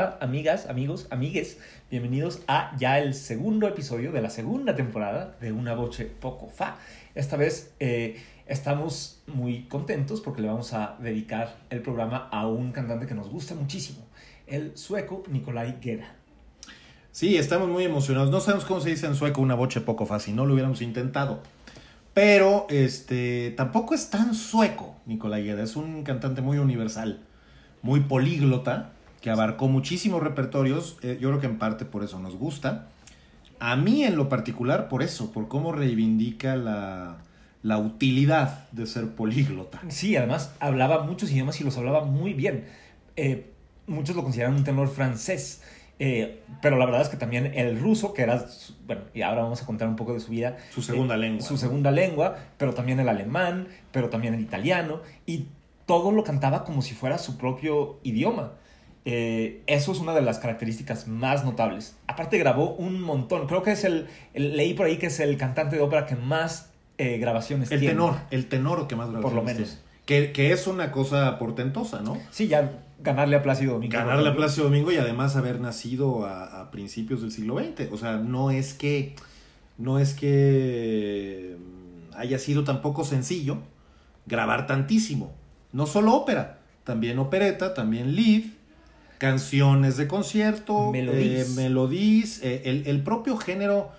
[0.00, 1.58] Amigas, amigos, amigues.
[1.90, 6.78] Bienvenidos a ya el segundo episodio de la segunda temporada de Una Voce Poco Fa.
[7.14, 12.72] Esta vez eh, estamos muy contentos porque le vamos a dedicar el programa a un
[12.72, 13.98] cantante que nos gusta muchísimo,
[14.46, 16.14] el sueco Nikolai Geda.
[17.12, 18.30] Sí, estamos muy emocionados.
[18.30, 21.42] No sabemos cómo se dice en sueco una voce poco fácil, no lo hubiéramos intentado.
[22.14, 25.62] Pero este tampoco es tan sueco, Nicolai Gueda.
[25.62, 27.20] Es un cantante muy universal,
[27.82, 30.98] muy políglota, que abarcó muchísimos repertorios.
[31.02, 32.88] Eh, yo creo que en parte por eso nos gusta.
[33.58, 37.18] A mí en lo particular por eso, por cómo reivindica la,
[37.62, 39.80] la utilidad de ser políglota.
[39.88, 42.66] Sí, además hablaba muchos idiomas y los hablaba muy bien.
[43.16, 43.52] Eh,
[43.86, 45.62] muchos lo consideran un tenor francés.
[46.02, 48.42] Eh, pero la verdad es que también el ruso, que era,
[48.86, 50.56] bueno, y ahora vamos a contar un poco de su vida.
[50.70, 51.46] Su segunda eh, lengua.
[51.46, 55.48] Su segunda lengua, pero también el alemán, pero también el italiano, y
[55.84, 58.52] todo lo cantaba como si fuera su propio idioma.
[59.04, 61.96] Eh, eso es una de las características más notables.
[62.06, 65.36] Aparte grabó un montón, creo que es el, el- leí por ahí que es el
[65.38, 67.94] cantante de ópera que más eh, grabaciones El tiene.
[67.94, 69.70] tenor, el tenor que más Por lo grabaciones menos.
[69.70, 69.90] tiene.
[70.26, 72.18] Que, que es una cosa portentosa, ¿no?
[72.30, 72.72] Sí, ya
[73.02, 73.96] ganarle a Plácido Domingo.
[73.96, 77.90] Ganarle a Plácido Domingo y además haber nacido a, a principios del siglo XX.
[77.92, 79.14] O sea, no es que.
[79.78, 83.58] No es que mm, haya sido tampoco sencillo
[84.26, 85.32] grabar tantísimo.
[85.72, 88.42] No solo ópera, también opereta, también lead,
[89.20, 91.50] canciones de concierto, Melodies.
[91.50, 93.92] eh, melodies, eh, el, el propio género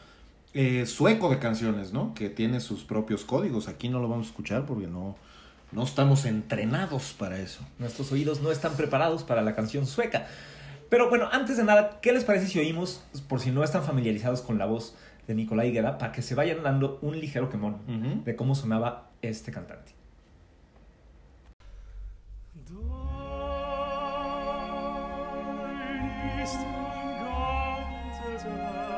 [0.56, 2.14] eh, sueco de canciones, ¿no?
[2.16, 3.68] Que tiene sus propios códigos.
[3.68, 5.16] Aquí no lo vamos a escuchar porque no,
[5.72, 7.62] no estamos entrenados para eso.
[7.78, 10.28] Nuestros oídos no están preparados para la canción sueca.
[10.90, 14.42] Pero bueno, antes de nada, ¿qué les parece si oímos, por si no están familiarizados
[14.42, 14.96] con la voz
[15.28, 17.78] de Nicolai Gueda, para que se vayan dando un ligero quemón
[18.26, 19.94] de cómo sonaba este cantante?
[26.44, 28.91] Ist mein ganzes Herz,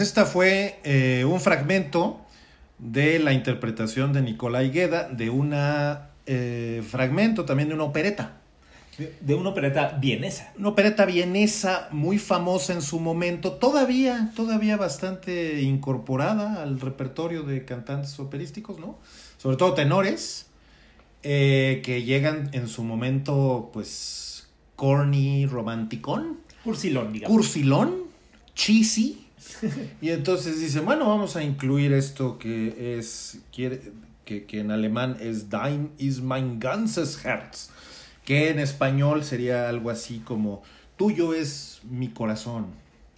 [0.00, 2.22] pues esta fue eh, un fragmento
[2.78, 8.38] de la interpretación de Nicolai Gueda de una eh, fragmento también de una opereta.
[8.96, 10.54] De, de una opereta vienesa.
[10.56, 17.66] Una opereta vienesa muy famosa en su momento, todavía, todavía bastante incorporada al repertorio de
[17.66, 18.98] cantantes operísticos, ¿no?
[19.36, 20.46] Sobre todo tenores,
[21.22, 27.36] eh, que llegan en su momento, pues, corny, romanticón, Cursilón, digamos.
[27.36, 27.94] cursilón,
[28.54, 29.19] cheesy.
[30.00, 33.80] Y entonces dicen, bueno, vamos a incluir esto que es, quiere,
[34.24, 37.70] que, que en alemán es Dein ist mein ganzes Herz,
[38.24, 40.62] que en español sería algo así como,
[40.96, 42.66] tuyo es mi corazón.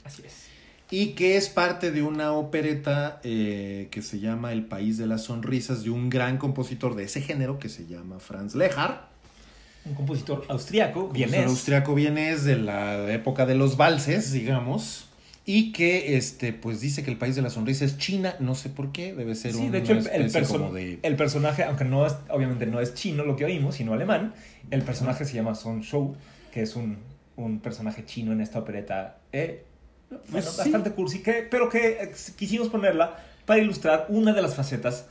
[0.05, 0.43] Así es.
[0.91, 5.23] Y que es parte de una opereta eh, que se llama El País de las
[5.23, 9.09] Sonrisas, de un gran compositor de ese género que se llama Franz Lehár.
[9.87, 11.33] Un compositor austriaco, vienés.
[11.33, 11.51] vienés.
[11.51, 15.09] austriaco vienés de la época de los valses, digamos.
[15.45, 18.69] Y que este, pues dice que el país de la sonrisa es China, no sé
[18.69, 21.01] por qué, debe ser Sí, una de hecho, el, perso- de.
[21.03, 24.35] el personaje, aunque no es, obviamente no es chino lo que oímos, sino alemán,
[24.71, 26.15] el personaje se llama Son Shou,
[26.53, 26.99] que es un,
[27.37, 29.19] un personaje chino en esta opereta.
[29.33, 29.65] eh,
[30.11, 30.59] bueno, Pues sí.
[30.59, 35.07] bastante cursi, que, pero que eh, quisimos ponerla para ilustrar una de las facetas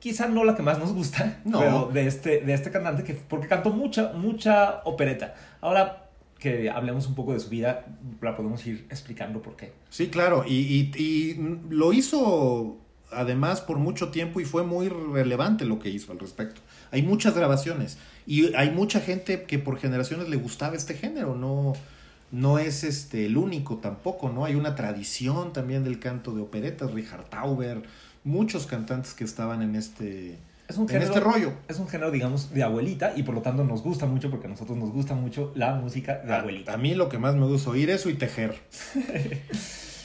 [0.00, 1.60] quizá no la que más nos gusta, No.
[1.60, 5.34] pero de este, de este cantante, que, porque cantó mucha, mucha opereta.
[5.62, 6.03] Ahora
[6.44, 7.86] que hablemos un poco de su vida,
[8.20, 9.72] la podemos ir explicando por qué.
[9.88, 12.76] Sí, claro, y, lo hizo
[13.10, 16.60] además por mucho tiempo y fue muy relevante lo que hizo al respecto.
[16.90, 17.96] Hay muchas grabaciones
[18.26, 21.72] y hay mucha gente que por generaciones le gustaba este género, no,
[22.30, 24.44] no es este el único tampoco, ¿no?
[24.44, 27.84] Hay una tradición también del canto de operetas, Richard Tauber,
[28.22, 30.36] muchos cantantes que estaban en este,
[30.68, 31.52] Es un en este rollo.
[31.68, 34.50] Es un género, digamos, de abuelita y por lo tanto nos gusta mucho porque a
[34.50, 36.72] nosotros nos gusta mucho la música de A, abuelita.
[36.72, 38.54] a mí lo que más me gusta oír eso y tejer.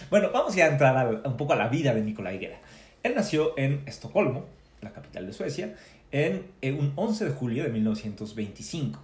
[0.10, 2.58] Bueno, vamos ya a entrar un poco a la vida de Nicolai Guerra.
[3.04, 4.46] Él nació en Estocolmo,
[4.82, 5.76] la capital de Suecia,
[6.12, 9.00] en, en un 11 de julio de 1925.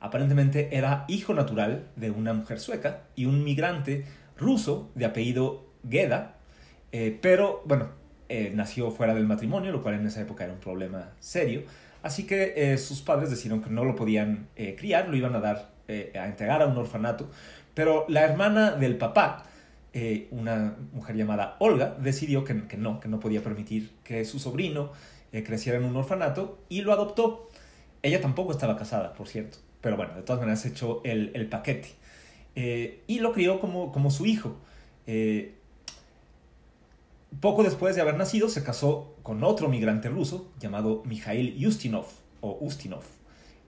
[0.00, 4.06] Aparentemente era hijo natural de una mujer sueca y un migrante
[4.38, 6.36] ruso de apellido Geda,
[6.92, 7.90] eh, pero bueno,
[8.28, 11.62] eh, nació fuera del matrimonio, lo cual en esa época era un problema serio.
[12.02, 15.40] Así que eh, sus padres decidieron que no lo podían eh, criar, lo iban a
[15.40, 17.30] dar a entregar a un orfanato.
[17.74, 19.44] Pero la hermana del papá,
[20.32, 24.90] una mujer llamada Olga, decidió que, que no, que no podía permitir que su sobrino
[25.44, 27.48] creciera en un orfanato y lo adoptó.
[28.02, 31.90] Ella tampoco estaba casada, por cierto, pero bueno, de todas maneras echó el, el paquete.
[32.56, 34.56] Y lo crió como, como su hijo.
[37.40, 42.06] Poco después de haber nacido, se casó con otro migrante ruso llamado Mikhail Ustinov,
[42.40, 43.02] o Ustinov,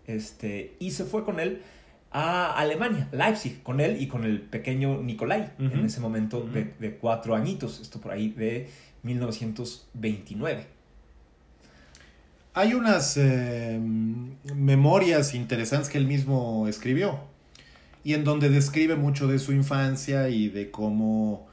[0.06, 1.62] este, y se fue con él
[2.10, 7.34] a Alemania, Leipzig, con él y con el pequeño Nikolai, en ese momento de cuatro
[7.34, 8.68] añitos, esto por ahí de
[9.02, 10.78] 1929.
[12.54, 13.78] Hay unas eh,
[14.52, 17.20] memorias interesantes que él mismo escribió
[18.02, 21.46] y en donde describe mucho de su infancia y de cómo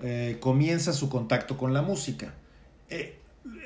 [0.00, 2.34] eh, comienza su contacto con la música.
[2.90, 3.18] Eh,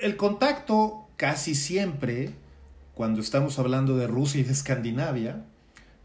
[0.03, 2.31] el contacto casi siempre,
[2.95, 5.45] cuando estamos hablando de Rusia y de Escandinavia,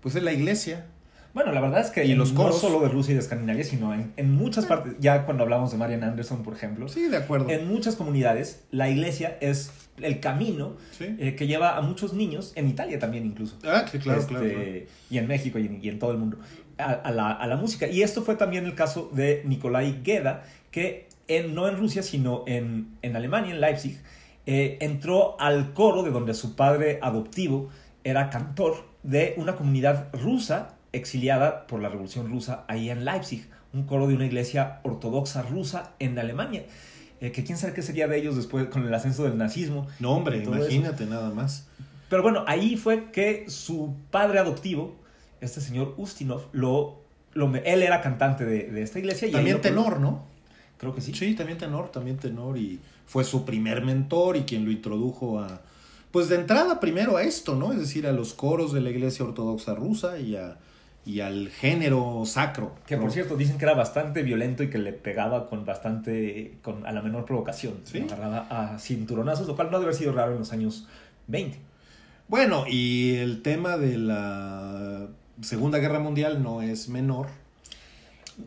[0.01, 0.85] pues es la iglesia.
[1.33, 2.59] Bueno, la verdad es que Y los no coros.
[2.59, 5.77] solo de Rusia y de Escandinavia, sino en, en muchas partes, ya cuando hablamos de
[5.77, 7.49] Marian Anderson, por ejemplo, Sí, de acuerdo.
[7.49, 11.15] en muchas comunidades la iglesia es el camino Sí.
[11.19, 14.49] eh, que lleva a muchos niños, en Italia también incluso, Ah, sí, claro, este, claro,
[14.49, 14.69] claro.
[15.11, 16.37] y en México y en, y en todo el mundo,
[16.77, 17.87] a, a la, a la música.
[17.87, 22.43] Y esto fue también el caso de Nikolai Geda, que en- no en Rusia, sino
[22.47, 24.01] en, en Alemania, en Leipzig,
[24.45, 27.69] eh, entró al coro de donde su padre adoptivo
[28.03, 33.83] era cantor de una comunidad rusa exiliada por la Revolución Rusa ahí en Leipzig, un
[33.83, 36.63] coro de una iglesia ortodoxa rusa en Alemania.
[37.19, 39.87] eh, que quién sabe qué sería de ellos después con el ascenso del nazismo.
[39.99, 40.55] No, hombre, eso.
[40.55, 41.67] imagínate nada más.
[42.09, 44.95] Pero bueno, ahí fue que su padre adoptivo,
[45.41, 47.01] este señor Ustinov, lo,
[47.33, 49.27] lo él era cantante de, de esta iglesia.
[49.27, 50.25] Y También tenor, ¿no?
[50.77, 51.13] Creo que sí.
[51.13, 55.61] Sí, también tenor, también tenor y fue su primer mentor y quien lo introdujo a,
[56.11, 57.73] pues de entrada primero a esto, ¿no?
[57.73, 60.57] Es decir, a los coros de la Iglesia Ortodoxa rusa y, a,
[61.05, 62.75] y al género sacro.
[62.85, 66.85] Que por cierto dicen que era bastante violento y que le pegaba con bastante, con,
[66.85, 67.75] a la menor provocación.
[67.83, 67.99] Sí.
[67.99, 70.87] Agarraba a cinturonazos, lo cual no debe haber sido raro en los años
[71.27, 71.59] 20.
[72.27, 74.76] Bueno, y el tema de la
[75.41, 77.27] Segunda Guerra Mundial no es menor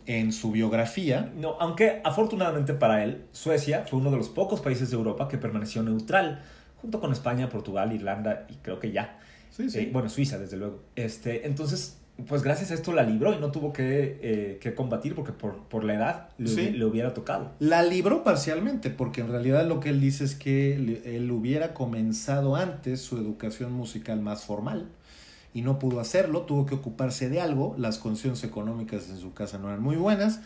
[0.07, 1.33] en su biografía.
[1.37, 5.39] No, aunque afortunadamente para él, Suecia fue uno de los pocos países de Europa que
[5.39, 6.43] permaneció neutral,
[6.81, 9.19] junto con España, Portugal, Irlanda y creo que ya.
[9.51, 9.79] Sí, sí.
[9.81, 10.81] Eh, bueno, Suiza, desde luego.
[10.95, 15.15] Este, entonces, pues gracias a esto la libró y no tuvo que, eh, que combatir
[15.15, 16.71] porque por, por la edad le, Sí.
[16.71, 17.51] le hubiera tocado.
[17.59, 22.57] La libró parcialmente, porque en realidad lo que él dice es que él hubiera comenzado
[22.57, 24.87] antes su educación musical más formal
[25.53, 29.59] y no pudo hacerlo, tuvo que ocuparse de algo, las condiciones económicas en su casa
[29.59, 30.41] no eran muy buenas,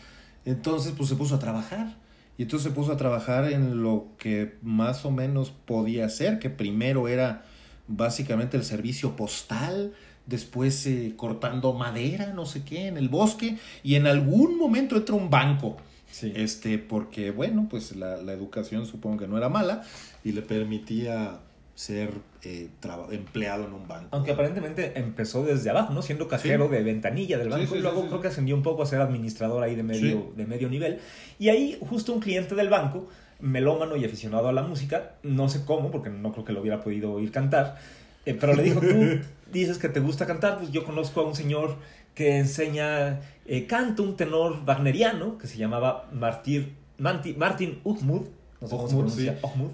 [0.44, 1.96] entonces pues se puso a trabajar.
[2.36, 6.50] Y entonces se puso a trabajar en lo que más o menos podía hacer, que
[6.50, 7.44] primero era
[7.86, 9.92] básicamente el servicio postal,
[10.26, 15.14] después eh, cortando madera, no sé qué, en el bosque, y en algún momento entra
[15.14, 15.76] un banco.
[16.10, 16.32] Sí.
[16.34, 19.82] Este, porque, bueno, pues la, la educación supongo que no era mala
[20.24, 21.40] y le permitía
[21.74, 22.10] ser
[22.42, 22.68] eh,
[23.10, 24.08] empleado en un banco.
[24.12, 26.02] Aunque aparentemente empezó desde abajo, ¿no?
[26.02, 26.74] Siendo cajero Sí.
[26.76, 29.62] de ventanilla del banco sí, y luego creo que ascendió un poco a ser administrador
[29.62, 31.00] ahí de medio, de medio nivel.
[31.38, 33.08] Y ahí justo un cliente del banco,
[33.40, 36.80] melómano y aficionado a la música, no sé cómo, porque no creo que lo hubiera
[36.80, 37.76] podido oír cantar,
[38.24, 38.86] eh, pero le dijo, tú
[39.52, 41.76] dices que te gusta cantar, pues yo conozco a un señor
[42.14, 48.22] que enseña eh, canto, un tenor wagneriano, que se llamaba Martir, Manti- Martin Uhmud,
[48.60, 49.38] no sé cómo se pronuncia.
[49.42, 49.70] Uhmud.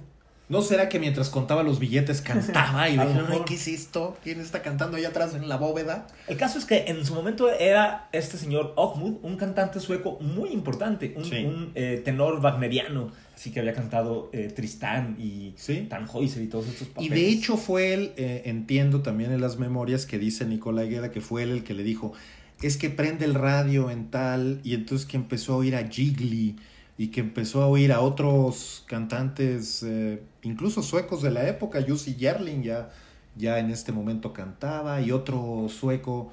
[0.50, 3.26] ¿No será que mientras contaba los billetes cantaba y dijeron.
[3.30, 4.18] "Ay, ¿qué es esto?
[4.22, 6.08] ¿Quién está cantando allá atrás en la bóveda?
[6.26, 10.50] El caso es que en su momento era este señor Ogmund, un cantante sueco muy
[10.50, 11.44] importante, un, Sí.
[11.44, 15.86] un, eh, tenor wagneriano, así que había cantado eh, Tristán y Sí.
[15.88, 17.10] Tannhäuser y todos estos Y papeles.
[17.14, 21.20] de hecho fue él, eh, entiendo también en las memorias que dice Nicolás Gueda, que
[21.20, 22.12] fue él el que le dijo,
[22.60, 26.56] es que prende el radio en tal, y entonces que empezó a oír a Jiggly,
[27.00, 32.12] y que empezó a oír a otros cantantes, eh, incluso suecos de la época, Jussi
[32.12, 32.90] Jerling ya,
[33.36, 36.30] ya en este momento cantaba, y otro sueco,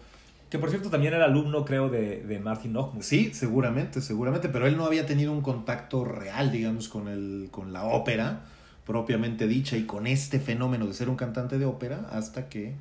[0.50, 3.02] Que por cierto también era alumno, creo, de, de Martin Ogmund.
[3.02, 7.72] sí, seguramente, seguramente, pero él no había tenido un contacto real, digamos, con, el, con
[7.72, 8.42] la ópera
[8.86, 12.76] propiamente dicha y con este fenómeno de ser un cantante de ópera hasta que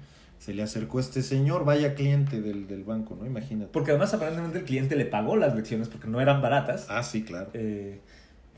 [0.46, 3.26] se le acercó este señor, vaya cliente del, del banco, ¿no?
[3.26, 3.68] Imagínate.
[3.72, 6.86] Porque además aparentemente el cliente le pagó las lecciones porque no eran baratas.
[6.88, 7.50] Ah, sí, claro.
[7.52, 7.98] Eh,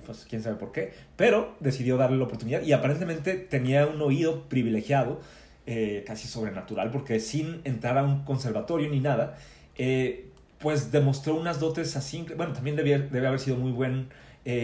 [0.04, 0.92] pues quién sabe por qué.
[1.16, 5.22] Pero decidió darle la oportunidad y aparentemente tenía un oído privilegiado,
[5.66, 9.38] eh, casi sobrenatural, porque sin entrar a un conservatorio ni nada,
[9.78, 10.26] eh,
[10.58, 12.26] pues demostró unas dotes así.
[12.36, 14.08] Bueno, también debía- debe haber sido muy buen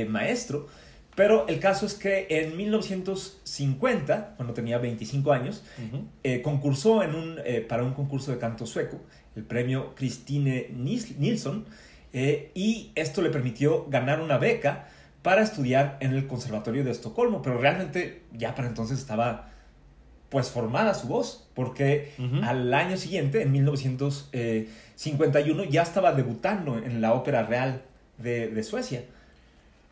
[0.08, 0.66] maestro.
[1.16, 5.62] Pero el caso es que en 1950, cuando tenía 25 años,
[6.23, 9.00] eh, concursó en un, eh, para un concurso de canto sueco,
[9.37, 11.64] el premio Christine Nils- Nilsson,
[12.12, 14.88] eh, y esto le permitió ganar una beca
[15.23, 19.50] para estudiar en el Conservatorio de Estocolmo, pero realmente ya para entonces estaba
[20.28, 27.14] pues formada su voz, porque al año siguiente, en 1951, ya estaba debutando en la
[27.14, 27.83] Ópera Real
[28.18, 29.04] de, de Suecia.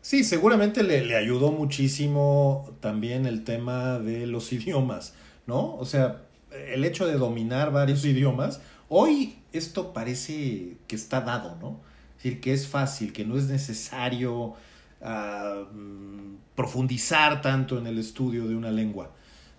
[0.02, 5.14] Sí, seguramente le, le ayudó muchísimo también el tema de los idiomas,
[5.46, 5.76] ¿no?
[5.76, 11.80] O sea, el hecho de dominar varios idiomas, hoy esto parece que está dado, ¿no?
[12.16, 14.54] Es decir, que es fácil, que no es necesario
[15.02, 19.12] ah, mm, profundizar tanto en el estudio de una lengua.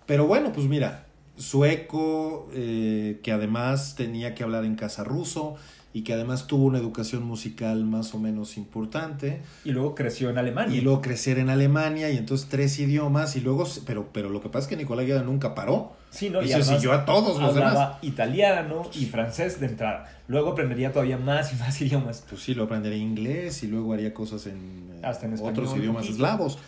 [0.06, 5.56] Pero bueno, pues mira, sueco, eh, que además tenía que hablar en casa ruso
[5.94, 9.40] y que además tuvo una educación musical más o menos importante.
[9.64, 10.76] Y luego creció en Alemania.
[10.76, 14.48] Y luego crecer en Alemania y entonces tres idiomas y luego, pero, pero lo que
[14.48, 15.92] pasa es que Nicolás Gueda nunca paró.
[16.10, 16.42] Sí, ¿no?
[16.42, 17.96] Y Y se siguió a todos los hablaba demás.
[18.02, 20.12] italiano y francés de entrada.
[20.26, 22.24] Luego aprendería todavía más y más idiomas.
[22.28, 26.08] Pues sí, lo aprendería inglés y luego haría cosas en, Hasta en español, otros idiomas
[26.08, 26.58] eslavos.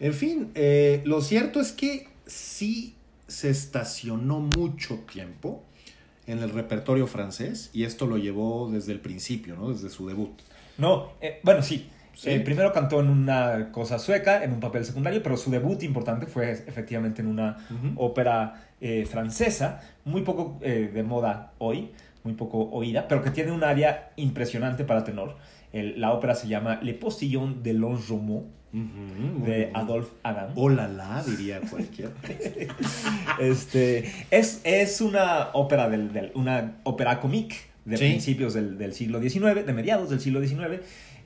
[0.00, 2.94] En fin, eh, lo cierto es que sí
[3.28, 5.62] se estacionó mucho tiempo
[6.26, 9.70] en el repertorio francés y esto lo llevó desde el principio, ¿no?
[9.70, 10.30] Desde su debut.
[10.78, 11.88] No, eh, bueno, sí.
[12.14, 12.30] Sí.
[12.30, 16.26] Eh, primero cantó en una cosa sueca, en un papel secundario, pero su debut importante
[16.26, 21.92] fue efectivamente en una ópera eh, francesa, muy poco eh, de moda hoy,
[22.24, 25.36] muy poco oída, pero que tiene un área impresionante para tenor.
[25.72, 27.72] El- la ópera se llama Le Postillon de
[28.74, 28.78] Ujú,
[29.38, 29.70] muy de.
[29.74, 30.50] Adolphe Adam.
[30.54, 32.10] Hola la, diría cualquiera.
[33.40, 38.04] Este, es, es una ópera del, del- una ópera comique de Sí.
[38.04, 40.80] principios del, del siglo XIX, de mediados del siglo XIX,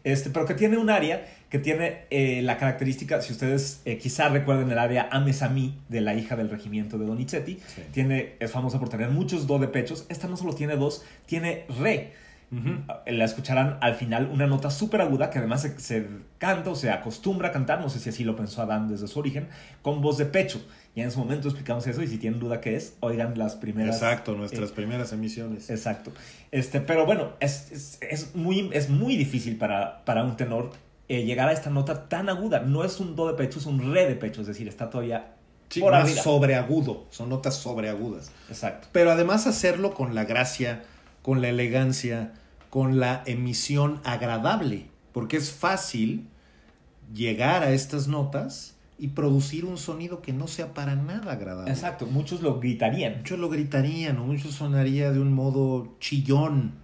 [0.05, 4.29] este, pero que tiene un área que tiene eh, la característica, si ustedes eh, quizá
[4.29, 7.83] recuerden el área Ames a mí de la hija del regimiento de Donizetti, Sí.
[7.93, 11.65] tiene, es famosa por tener muchos do de pechos, esta no solo tiene dos, tiene
[11.81, 12.13] re.
[12.53, 12.79] Ujú.
[13.07, 16.07] La escucharán al final una nota súper aguda que además se, se
[16.39, 19.19] canta o se acostumbra a cantar, no sé si así lo pensó Adán desde su
[19.19, 19.49] origen,
[19.83, 20.65] con voz de pecho.
[20.95, 23.97] Ya en su momento explicamos eso y si tienen duda qué es, oigan las primeras.
[23.97, 25.69] Exacto, nuestras eh, primeras emisiones.
[25.69, 26.13] Exacto.
[26.53, 30.71] Este, pero bueno, es, es, es muy, es muy difícil para, para un tenor
[31.09, 32.61] eh, llegar a esta nota tan aguda.
[32.61, 35.33] No es un do de pecho, es un re de pecho, es decir, está todavía
[35.69, 38.31] Sí, por más sobreagudo, son notas sobreagudas.
[38.49, 38.89] Exacto.
[38.93, 40.85] Pero además hacerlo con la gracia,
[41.27, 42.33] con la elegancia,
[42.71, 46.29] con la emisión agradable, porque es fácil
[47.13, 51.73] llegar a estas notas y producir un sonido que no sea para nada agradable.
[51.73, 52.07] Exacto.
[52.07, 53.19] Muchos lo gritarían.
[53.19, 56.75] Muchos lo gritarían, o mucho sonaría de un modo chillón.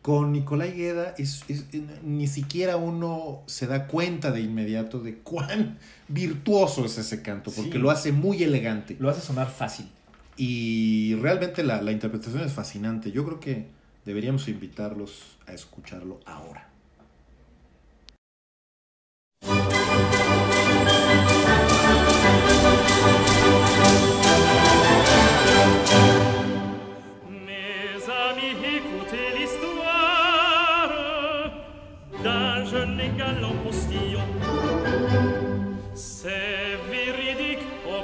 [0.00, 1.66] Con Nicolai Gueda es, es-
[2.02, 5.76] ni siquiera uno se da cuenta de inmediato de cuán
[6.08, 7.78] virtuoso es ese canto, porque Sí.
[7.78, 8.96] lo hace muy elegante.
[8.98, 9.88] Lo hace sonar fácil.
[10.36, 13.12] Y realmente la, interpretación es fascinante.
[13.12, 13.66] Yo creo que
[14.04, 16.68] deberíamos invitarlos a escucharlo ahora.
[35.94, 38.02] C'est véridique, on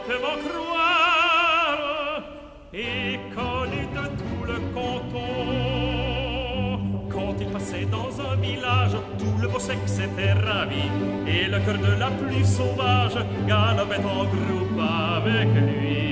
[9.71, 10.87] sexe était ravi,
[11.27, 14.81] et le cœur de la plus sauvage galopait en groupe
[15.17, 16.11] avec lui.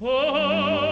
[0.00, 0.89] Oh, oh,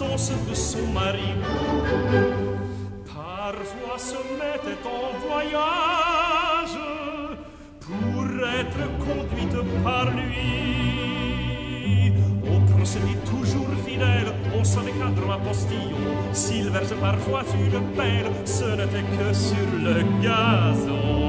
[0.00, 1.34] de son mari,
[3.04, 6.78] parfois se mettait en voyage
[7.80, 8.24] pour
[8.60, 12.12] être conduite par lui.
[12.44, 15.98] Au procédé toujours fidèle, on savait qu'un droit postillon,
[16.32, 21.27] s'il verse parfois une pelle, ce n'était que sur le gazon.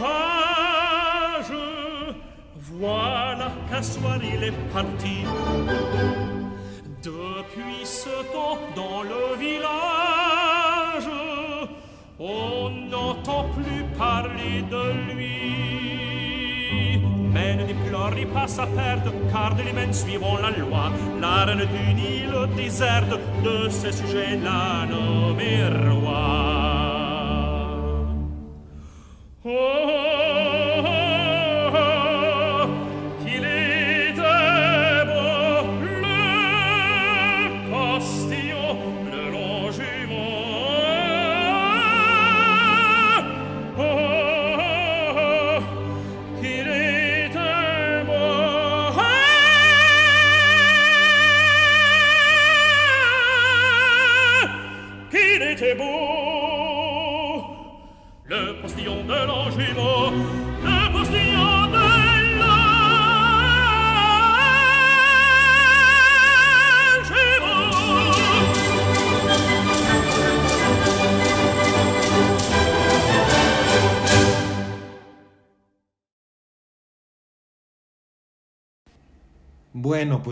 [0.00, 1.52] Un équipage,
[2.56, 3.52] voilà
[3.82, 5.24] soir il est parti.
[7.02, 11.10] Depuis ce temps, dans le village,
[12.18, 15.52] on n'entend plus parler de lui.
[17.32, 21.94] Mais ne déplorez pas sa perte, car de l'humaine suivant la loi, la reine du
[21.94, 26.41] Nil déserte de ses sujets la nommé roi.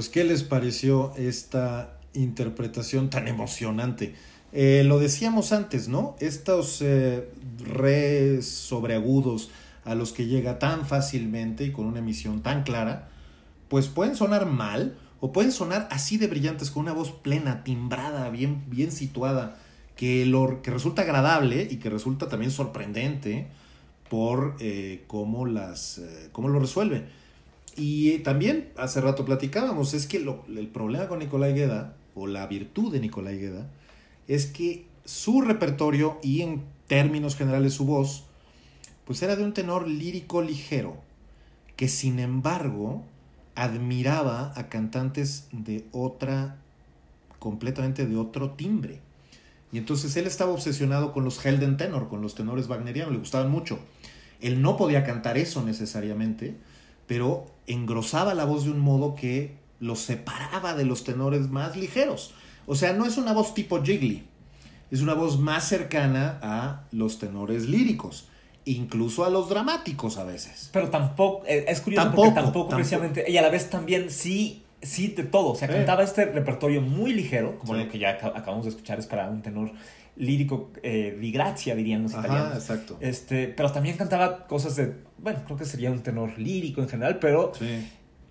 [0.00, 4.14] Pues ¿qué les pareció esta interpretación tan emocionante?
[4.50, 6.16] Eh, lo decíamos antes, ¿no?
[6.20, 9.50] Estos eh, re sobreagudos
[9.84, 13.10] a los que llega tan fácilmente y con una emisión tan clara,
[13.68, 18.30] pues pueden sonar mal o pueden sonar así de brillantes con una voz plena, timbrada,
[18.30, 19.58] bien, bien situada,
[19.96, 23.48] que, lo, que resulta agradable y que resulta también sorprendente
[24.08, 26.00] por eh, cómo, las,
[26.32, 27.19] cómo lo resuelve.
[27.80, 32.46] Y también hace rato platicábamos, es que lo- el problema con Nicolai Gueda, o la
[32.46, 33.70] virtud de Nicolai Gueda,
[34.28, 38.24] es que su repertorio y en términos generales su voz,
[39.06, 40.98] pues era de un tenor lírico ligero,
[41.76, 43.02] que sin embargo
[43.54, 46.58] admiraba a cantantes de otra,
[47.38, 49.00] completamente de otro timbre.
[49.72, 53.50] Y entonces él estaba obsesionado con los Helden tenor, con los tenores wagnerianos, le gustaban
[53.50, 53.78] mucho.
[54.42, 56.56] Él no podía cantar eso necesariamente,
[57.10, 62.34] pero engrosaba la voz de un modo que los separaba de los tenores más ligeros.
[62.66, 64.22] O sea, no es una voz tipo Jiggly,
[64.92, 68.28] es una voz más cercana a los tenores líricos,
[68.64, 70.70] incluso a los dramáticos a veces.
[70.72, 72.76] Pero tampoco, eh, es curioso Tampoco, porque tampoco, tampoco.
[72.76, 76.80] precisamente, y a la vez también sí, sí de todo, o sea, cantaba este repertorio
[76.80, 77.80] muy ligero, como Sí.
[77.80, 79.72] lo que ya aca- acabamos de escuchar es para un tenor
[80.16, 82.54] lírico eh, di grazia, dirían los Ajá, italianos.
[82.56, 82.96] exacto.
[83.00, 87.18] Este, pero también cantaba cosas de, bueno, creo que sería un tenor lírico en general,
[87.18, 87.86] pero Sí.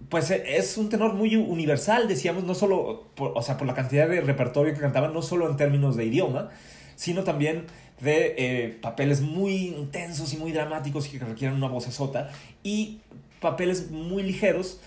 [0.10, 3.74] pues eh, es un tenor muy universal, decíamos, no solo, por, o sea, por la
[3.74, 6.50] cantidad de repertorio que cantaba, no solo en términos de idioma,
[6.96, 7.66] sino también
[8.02, 12.30] de eh, papeles muy intensos y muy dramáticos y que requieren una voz sota
[12.64, 13.00] y
[13.42, 14.80] papeles muy ligeros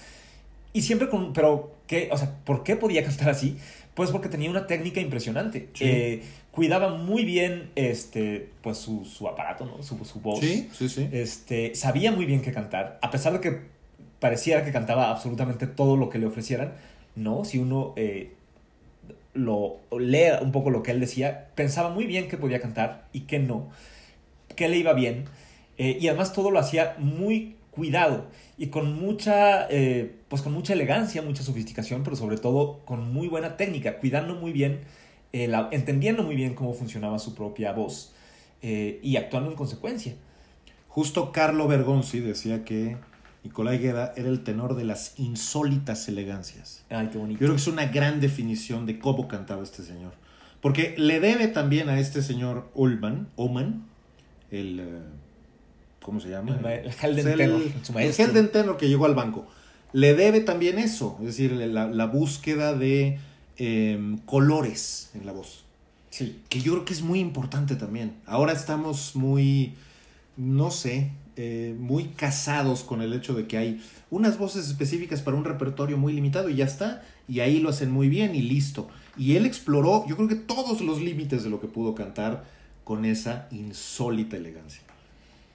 [0.72, 2.08] y siempre con, pero, ¿qué?
[2.12, 3.58] O sea, ¿por qué podía cantar así?
[3.94, 5.68] Pues porque tenía una técnica impresionante.
[5.74, 5.84] Sí.
[5.84, 9.82] Eh, cuidaba muy bien este, pues su, su aparato, ¿no?
[9.82, 10.40] Su, su voz.
[10.40, 11.08] Sí, sí, sí.
[11.12, 13.60] Este, sabía muy bien qué cantar, a pesar de que
[14.20, 16.74] pareciera que cantaba absolutamente todo lo que le ofrecieran,
[17.16, 18.32] no, si uno eh,
[19.34, 23.22] lo lee un poco lo que él decía, pensaba muy bien que podía cantar y
[23.22, 23.70] que no,
[24.54, 25.24] que le iba bien,
[25.76, 28.26] eh, y además todo lo hacía muy cuidado
[28.62, 33.26] y con mucha, eh, pues con mucha elegancia, mucha sofisticación, pero sobre todo con muy
[33.26, 34.82] buena técnica, cuidando muy bien,
[35.32, 38.14] eh, la- entendiendo muy bien cómo funcionaba su propia voz
[38.62, 40.14] eh, y actuando en consecuencia.
[40.86, 42.96] Justo Carlo Bergonzi decía que
[43.42, 46.84] Nicolai Gueda era el tenor de las insólitas elegancias.
[46.88, 47.40] Ay, qué bonito.
[47.40, 50.12] Yo creo que es una gran definición de cómo cantaba este señor.
[50.60, 53.82] Porque le debe también a este señor Ullman, Ullman,
[54.52, 55.02] el...
[56.02, 56.56] ¿Cómo se llama?
[56.56, 58.24] El el Helden Es Tenor, el, su el maestro.
[58.24, 59.46] Helden Tenor que llegó al banco.
[59.92, 63.18] Le debe también eso, es decir, la, la búsqueda de
[63.58, 65.64] eh, colores en la voz.
[66.10, 66.40] Sí.
[66.48, 68.14] Que yo creo que es muy importante también.
[68.26, 69.74] Ahora estamos muy,
[70.36, 75.36] no sé, eh, muy casados con el hecho de que hay unas voces específicas para
[75.36, 77.02] un repertorio muy limitado y ya está.
[77.28, 78.88] Y ahí lo hacen muy bien y listo.
[79.16, 82.44] Y él exploró, yo creo que todos los límites de lo que pudo cantar
[82.84, 84.82] con esa insólita elegancia.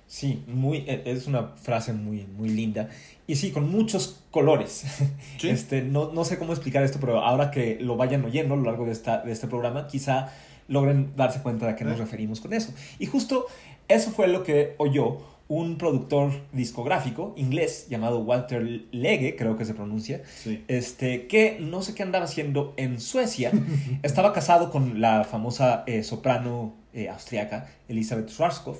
[0.07, 2.89] Sí, muy, e- es una frase muy, muy linda.
[3.27, 4.85] Y sí, con muchos colores.
[5.39, 5.49] Sí.
[5.49, 8.63] Este, no, no sé cómo explicar esto, pero ahora que lo vayan oyendo a lo
[8.63, 10.31] largo de, esta, de este programa, quizá
[10.67, 12.01] logren darse cuenta de a qué nos Eh.
[12.01, 12.73] referimos con eso.
[12.99, 13.45] Y justo
[13.87, 15.17] eso fue lo que oyó
[15.49, 20.63] un productor discográfico inglés llamado Walter Legge, creo que se pronuncia, Sí.
[20.67, 23.51] este, que no sé qué andaba haciendo en Suecia.
[24.03, 28.79] Estaba casado con la famosa eh, soprano eh, austriaca Elizabeth Schwarzkopf.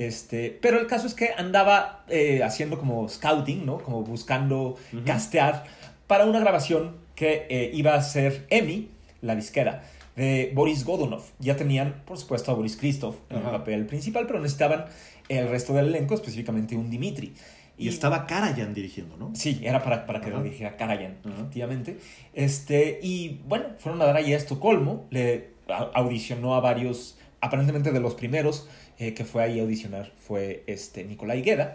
[0.00, 3.76] Este, pero el caso es que andaba eh, haciendo como scouting, ¿no?
[3.80, 5.04] Como buscando Ujú.
[5.04, 5.64] castear
[6.06, 8.88] para una grabación que eh, iba a ser EMI,
[9.20, 9.82] la disquera,
[10.16, 11.22] de Boris Godunov.
[11.38, 14.86] Ya tenían, por supuesto, a Boris Christoph en el papel principal, pero necesitaban
[15.28, 17.34] el resto del elenco, específicamente un Dimitri.
[17.76, 19.32] Y estaba Karajan dirigiendo, ¿no?
[19.34, 21.98] Sí, era para, para que lo dijera Karajan, efectivamente.
[22.32, 25.50] Este, y bueno, fueron a dar ahí a Estocolmo, le
[25.92, 28.66] audicionó a varios, aparentemente de los primeros
[29.00, 31.74] eh, que fue ahí a audicionar fue este, Nicolai Gueda.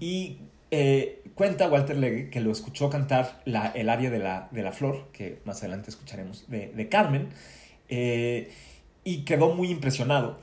[0.00, 0.38] Y
[0.70, 4.72] eh, cuenta Walter Legge que lo escuchó cantar la, el área de la, de la
[4.72, 7.28] flor, que más adelante escucharemos, de, de Carmen,
[7.90, 8.50] eh,
[9.04, 10.38] y quedó muy impresionado.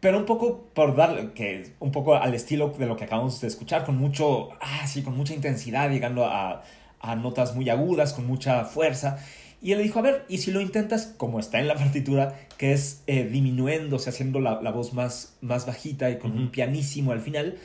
[0.00, 3.46] Pero un poco por darle, que un poco al estilo de lo que acabamos de
[3.46, 6.64] escuchar, con mucho, ah, sí, con mucha intensidad, llegando a,
[6.98, 9.18] a notas muy agudas, con mucha fuerza.
[9.62, 12.38] Y él le dijo, a ver, ¿y si lo intentas como está en la partitura,
[12.56, 17.12] que es eh, disminuyéndose, haciendo la, la voz más, más bajita y con un pianísimo
[17.12, 17.58] al final?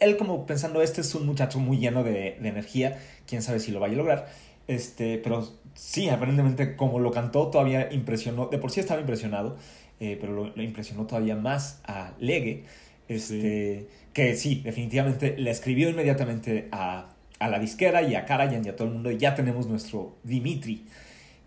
[0.00, 3.70] Él como pensando, este es un muchacho muy lleno de, de energía, quién sabe si
[3.70, 4.28] lo vaya a lograr.
[4.66, 9.56] Este, pero sí, aparentemente como lo cantó todavía impresionó, de por sí estaba impresionado,
[9.98, 12.64] eh, pero lo, lo impresionó todavía más a Legue,
[13.08, 18.68] este, que sí, definitivamente le escribió inmediatamente a, a la disquera y a Karajan y
[18.68, 20.84] a todo el mundo, y ya tenemos nuestro Dimitri.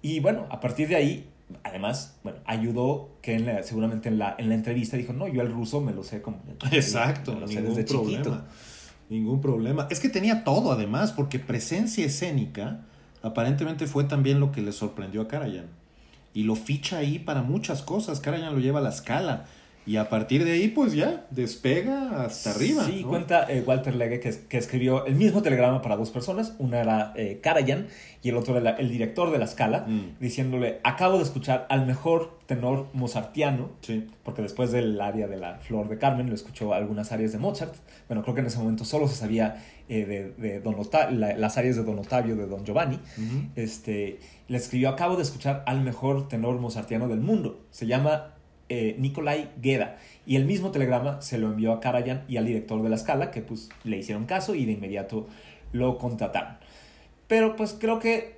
[0.03, 1.29] Y bueno, a partir de ahí,
[1.63, 5.41] además, bueno, ayudó que en la- seguramente en la, en la entrevista dijo, no, yo
[5.41, 6.37] el ruso me lo sé como...
[6.71, 8.17] Exacto, me lo sé ningún desde problema.
[8.23, 8.41] chiquito.
[9.09, 9.87] Ningún problema.
[9.89, 12.81] Es que tenía todo además, porque presencia escénica
[13.21, 15.67] aparentemente fue también lo que le sorprendió a Karajan.
[16.33, 18.19] Y lo ficha ahí para muchas cosas.
[18.19, 19.45] Karajan lo lleva a la escala.
[19.85, 22.85] Y a partir de ahí, pues ya, despega hasta arriba.
[22.85, 23.09] Sí, ¿no?
[23.09, 26.53] cuenta eh, Walter Legge que, que escribió el mismo telegrama para dos personas.
[26.59, 27.87] Una era eh, Karajan
[28.21, 30.19] y el otro era el director de la escala, Mm.
[30.21, 34.07] diciéndole, acabo de escuchar al mejor tenor mozartiano, Sí.
[34.23, 37.75] porque después del área de la Flor de Carmen lo escuchó algunas áreas de Mozart.
[38.07, 41.35] Bueno, creo que en ese momento solo se sabía eh, de, de Don Ota- la-
[41.37, 42.99] las áreas de Don Ottavio, de Don Giovanni.
[43.55, 47.61] Este, le escribió, acabo de escuchar al mejor tenor mozartiano del mundo.
[47.71, 48.32] Se llama
[48.73, 49.97] eh, Nikolai Gueda.
[50.25, 53.29] Y el mismo telegrama se lo envió a Karajan y al director de la escala,
[53.29, 55.27] que pues le hicieron caso y de inmediato
[55.73, 56.57] lo contrataron.
[57.27, 58.37] Pero pues creo que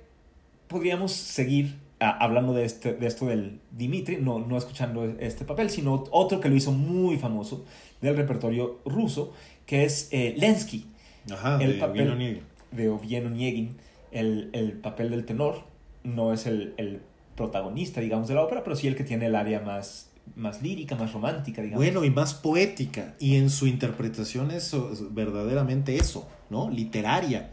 [0.68, 5.70] podríamos seguir ah, hablando de, este, de esto del Dimitri, no, no escuchando este papel,
[5.70, 7.64] sino otro que lo hizo muy famoso
[8.02, 9.32] del repertorio ruso,
[9.64, 10.86] que es eh, Lensky
[11.32, 12.42] Ajá, El de papel.
[12.72, 13.76] De Oviedo Niegin,
[14.10, 15.62] el, el papel del tenor,
[16.04, 17.00] no es el, el
[17.36, 20.96] protagonista, digamos, de la ópera, pero sí el que tiene el área más, más lírica,
[20.96, 21.84] más romántica, digamos.
[21.84, 23.14] Bueno, y más poética.
[23.18, 26.70] Y en su interpretación es es verdaderamente eso, ¿no?
[26.70, 27.52] Literaria.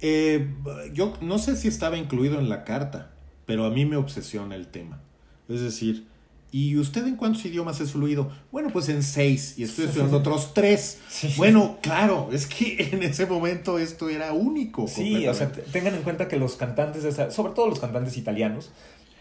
[0.00, 0.54] Eh,
[0.92, 3.10] yo no sé si estaba incluido en la carta,
[3.46, 5.00] pero a mí me obsesiona el tema.
[5.48, 6.06] Es decir,
[6.52, 8.30] ¿Y usted en cuántos idiomas es fluido?
[8.50, 9.54] Bueno, pues en seis.
[9.56, 10.98] Y estoy estudiando otros tres.
[11.36, 14.88] Bueno, claro, es que en ese momento esto era único.
[14.88, 18.70] Sí, o sea, tengan en cuenta que los cantantes, de sobre todo los cantantes italianos,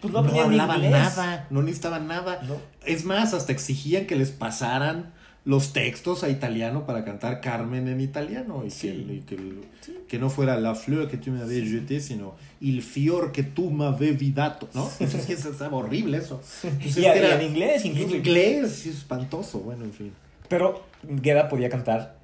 [0.01, 2.41] pues no, no hablaban nada, no necesitaban nada.
[2.85, 5.13] Es más, hasta exigían que les pasaran
[5.45, 9.61] los textos a italiano para cantar Carmen en italiano y, que,
[10.07, 13.71] que, no fuera la flor que tú me habías jeté, sino il fior que tú
[13.71, 14.89] me habías vidato, ¿no?
[14.99, 16.41] Eso es que es horrible eso.
[16.63, 18.09] y, en inglés incluso.
[18.09, 20.13] En inglés, es espantoso, bueno, en fin.
[20.49, 22.19] Pero Gueda podía cantar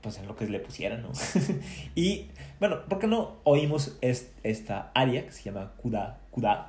[0.00, 1.12] pues en lo que le pusieran, ¿no?
[1.94, 2.26] y
[2.60, 6.68] bueno, ¿por qué no oímos esta aria que se llama Kuda, Kuda?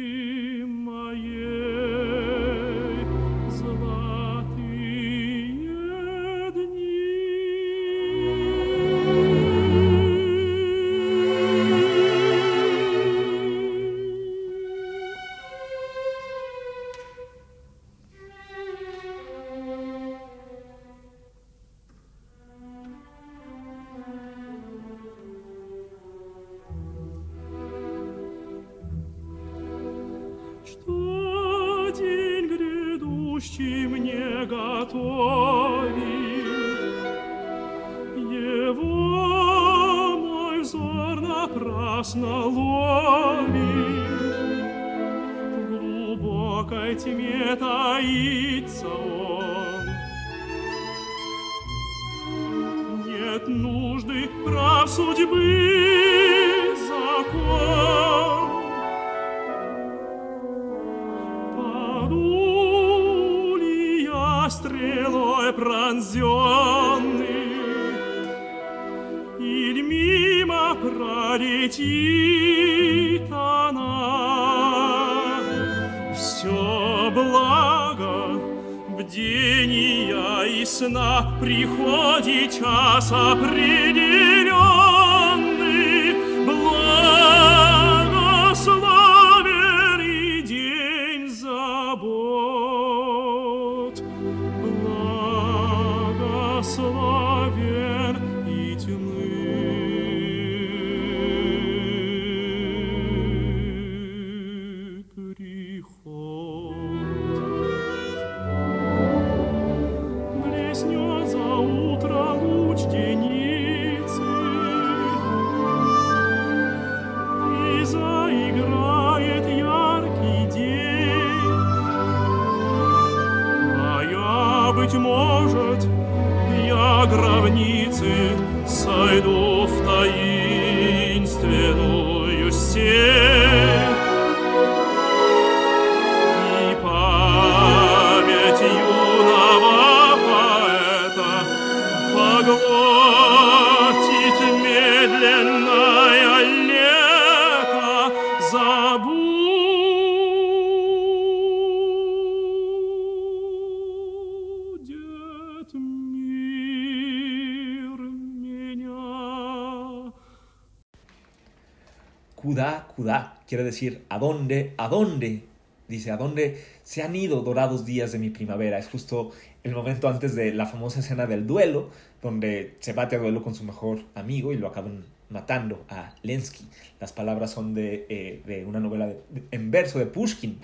[163.51, 164.73] quiere decir ¿a dónde?
[164.77, 165.43] ¿A dónde?
[165.89, 168.79] Dice, ¿a dónde se han ido dorados días de mi primavera?
[168.79, 169.31] Es justo
[169.65, 171.89] el momento antes de la famosa escena del duelo,
[172.21, 176.63] donde se bate a duelo con su mejor amigo y lo acaban matando a Lensky.
[177.01, 179.11] Las palabras son de, eh, una novela
[179.51, 180.57] en verso de Pushkin.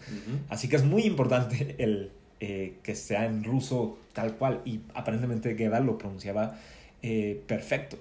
[0.48, 4.62] Así que es muy importante el eh, que sea en ruso tal cual.
[4.64, 6.58] Y aparentemente Geda lo pronunciaba
[7.02, 7.98] eh, perfecto.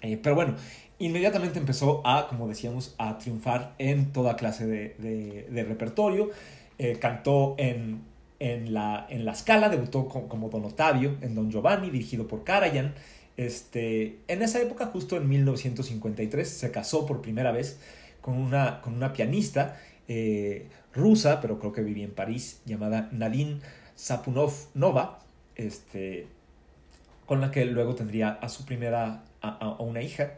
[0.00, 0.54] pero bueno,
[0.98, 6.30] inmediatamente empezó a, como decíamos, a triunfar en toda clase de, repertorio.
[6.78, 8.02] Eh, cantó en,
[8.40, 12.94] en, la, en la Scala, debutó como Don Ottavio en Don Giovanni, dirigido por Karajan.
[13.36, 17.78] Este, en esa época, justo en 1953, se casó por primera vez
[18.20, 23.60] con una, con una pianista eh, rusa, pero creo que vivía en París, llamada Nadine
[23.96, 25.18] Sapunov Nova,
[25.56, 26.28] este,
[27.26, 30.34] con la que luego tendría a su primera, a una hija.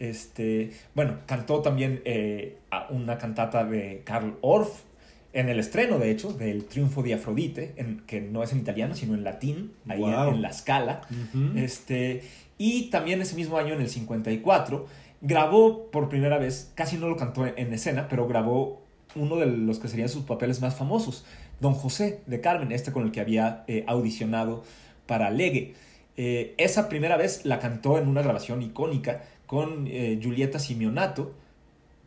[0.00, 2.58] Este, bueno, cantó también eh,
[2.88, 4.82] una cantata de Karl Orff
[5.32, 8.94] en el estreno, de hecho, del Triunfo de Afrodite, en, que no es en italiano,
[8.94, 11.02] sino en latín, ahí en, la escala.
[11.54, 12.22] este,
[12.58, 14.86] y también ese mismo año, en el 54,
[15.20, 18.82] grabó por primera vez, casi no lo cantó en, escena, pero grabó
[19.14, 21.24] uno de los que serían sus papeles más famosos,
[21.60, 24.64] Don José de Carmen, este con el que había eh, audicionado
[25.06, 25.74] para Legue.
[26.16, 31.34] Eh, esa primera vez la cantó en una grabación icónica con eh, Julieta Simeonato,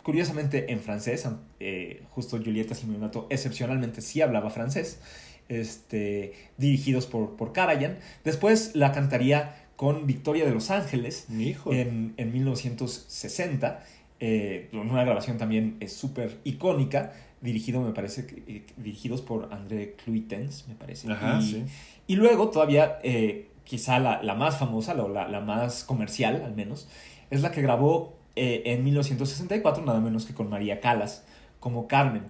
[0.01, 1.27] curiosamente en francés,
[1.59, 5.01] eh, justo Julieta Simeonato excepcionalmente sí hablaba francés,
[5.49, 7.97] este, dirigidos por, por Karajan.
[8.23, 11.73] Después la cantaría con Victoria de Los Ángeles Mi hijo.
[11.73, 13.83] en, en 1960,
[14.21, 20.65] eh, una grabación también es súper icónica, dirigido, me parece, eh, dirigidos por André Cluitens,
[20.69, 21.11] me parece.
[21.11, 21.65] Ajá, y, sí.
[22.07, 26.87] y luego todavía, eh, quizá la, la más famosa, la, la más comercial al menos,
[27.33, 31.23] es la que grabó eh, en 1964, nada menos que con María Calas,
[31.59, 32.23] como Carmen.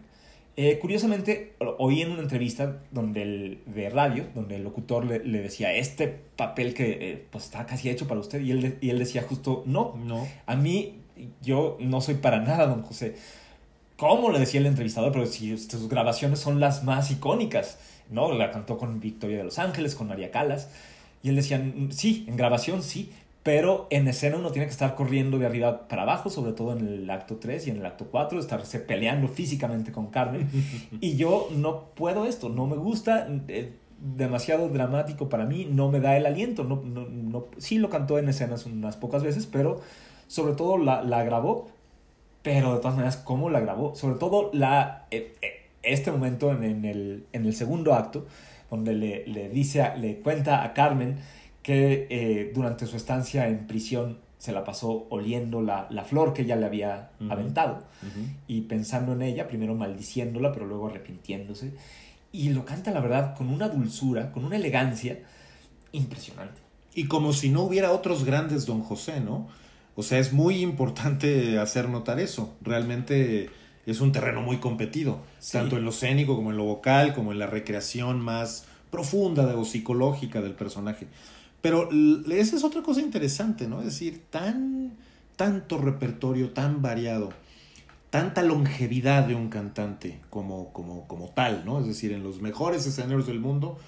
[0.55, 5.41] Eh, curiosamente, oí en una entrevista donde el, de radio, donde el locutor le, le
[5.41, 8.99] decía, este papel que eh, pues está casi hecho para usted, y él, y él
[8.99, 10.27] decía justo, no, No.
[10.45, 10.99] a mí,
[11.41, 13.15] yo no soy para nada don José.
[13.97, 15.11] ¿Cómo le decía el entrevistador?
[15.11, 17.77] Pero si sus grabaciones son las más icónicas,
[18.09, 18.33] ¿no?
[18.33, 20.69] La cantó con Victoria de Los Ángeles, con María Calas.
[21.21, 23.11] Y él decía, "Mm, sí, en grabación sí,
[23.43, 26.87] pero en escena uno tiene que estar corriendo de arriba para abajo, sobre todo en
[26.87, 30.49] el acto 3 y en el acto 4, estarse peleando físicamente con Carmen.
[31.01, 33.67] y yo no puedo esto, no me gusta, es
[33.99, 36.63] demasiado dramático para mí, no me da el aliento.
[36.63, 39.81] No, no, no- sí lo cantó en escenas unas pocas veces, pero
[40.27, 41.67] sobre todo la, la grabó,
[42.43, 43.93] pero de todas maneras, ¿cómo la grabó?
[43.95, 45.47] Sobre todo la, eh, eh,
[45.83, 48.25] este momento en, en el, en el segundo acto,
[48.69, 51.17] donde le, le dice, a- le cuenta a Carmen
[51.63, 56.41] que eh, durante su estancia en prisión se la pasó oliendo la, la flor que
[56.41, 57.85] ella le había aventado
[58.45, 61.73] y pensando en ella, primero maldiciéndola, pero luego arrepintiéndose.
[62.33, 65.19] Y lo canta, la verdad, con una dulzura, con una elegancia
[65.93, 66.59] impresionante.
[66.93, 69.47] Y como si no hubiera otros grandes Don José, ¿no?
[69.95, 72.53] O sea, es muy importante hacer notar eso.
[72.61, 73.49] Realmente
[73.85, 75.53] es un terreno muy competido, Sí.
[75.53, 79.65] tanto en lo escénico como en lo vocal, como en la recreación más profunda o
[79.65, 81.07] psicológica del personaje.
[81.63, 81.89] Pero
[82.29, 83.79] esa es otra cosa interesante, ¿no?
[83.79, 84.97] Es decir, tan
[85.37, 87.31] tanto repertorio tan variado,
[88.09, 91.79] tanta longevidad de un cantante como, como, como tal, ¿no?
[91.79, 93.79] Es decir, en los mejores escenarios del mundo.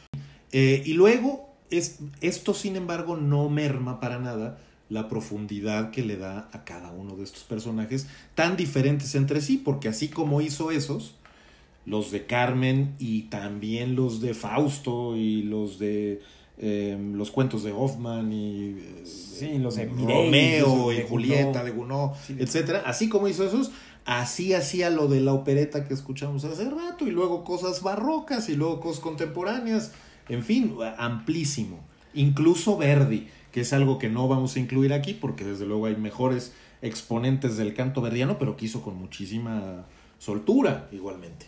[0.53, 4.57] Eh, y luego, es, esto sin embargo no merma para nada
[4.87, 9.57] la profundidad que le da a cada uno de estos personajes tan diferentes entre sí,
[9.57, 11.15] porque así como hizo esos,
[11.85, 16.21] los de Carmen y también los de Fausto y los de
[16.57, 21.63] eh, los cuentos de Hoffman y eh, Sí, los de Mireille, Romeo y de Julieta
[21.63, 22.35] de Gounod, Sí.
[22.39, 22.83] etcétera.
[22.85, 23.71] Así como hizo esos,
[24.05, 28.55] así hacía lo de la opereta que escuchamos hace rato y luego cosas barrocas y
[28.55, 29.91] luego cosas contemporáneas.
[30.29, 31.79] En fin, amplísimo.
[32.13, 35.97] Incluso Verdi, que es algo que no vamos a incluir aquí porque desde luego hay
[35.97, 39.85] mejores exponentes del canto verdiano, pero que hizo con muchísima
[40.19, 41.47] soltura igualmente.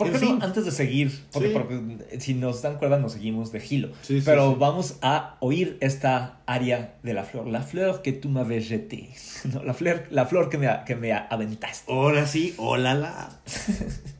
[0.00, 0.38] ¿Por En qué fin.
[0.38, 0.44] no?
[0.46, 1.54] Antes de seguir, porque, Sí.
[1.54, 3.88] porque si nos dan cuerda nos seguimos de gilo.
[4.00, 4.56] Sí, sí, Pero sí.
[4.58, 7.46] vamos a oír esta aria de la flor.
[7.46, 9.10] La flor que tú m'avais jeté.
[9.52, 11.92] No, la, flor, la flor que me, que me aventaste.
[11.92, 13.40] Ahora sí, hola la.
[13.46, 14.19] La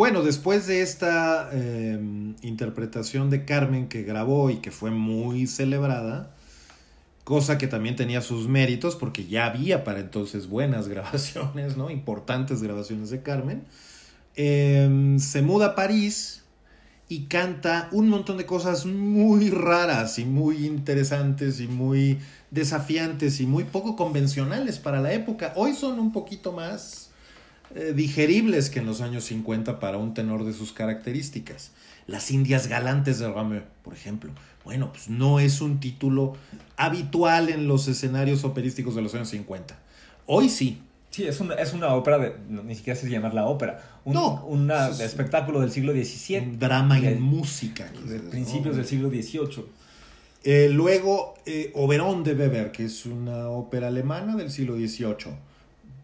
[0.00, 2.00] Bueno, después de esta eh,
[2.40, 6.30] interpretación de Carmen que grabó y que fue muy celebrada,
[7.22, 11.90] cosa que también tenía sus méritos porque ya había para entonces buenas grabaciones, ¿no?
[11.90, 13.64] Importantes grabaciones de Carmen,
[14.36, 16.44] eh, se muda a París
[17.10, 22.18] y canta un montón de cosas muy raras y muy interesantes y muy
[22.50, 25.52] desafiantes y muy poco convencionales para la época.
[25.56, 27.09] Hoy son un poquito más
[27.74, 31.72] eh, digeribles que en los años 50 para un tenor de sus características.
[32.06, 34.32] Las Indias Galantes de Rameau, por ejemplo.
[34.64, 36.34] Bueno, pues no es un título
[36.76, 39.78] habitual en los escenarios operísticos de los años 50.
[40.26, 40.80] Hoy sí.
[41.10, 43.82] Sí, es una, es una ópera, de, no, ni siquiera sé llamarla ópera.
[44.04, 46.38] Un No, una es- espectáculo del siglo XVII.
[46.40, 47.90] Un drama de- en música.
[48.06, 48.78] De principios ¿no?
[48.82, 49.64] del siglo XVIII.
[50.44, 55.34] Eh, luego, eh, Oberon de Weber, que es una ópera alemana del siglo XVIII,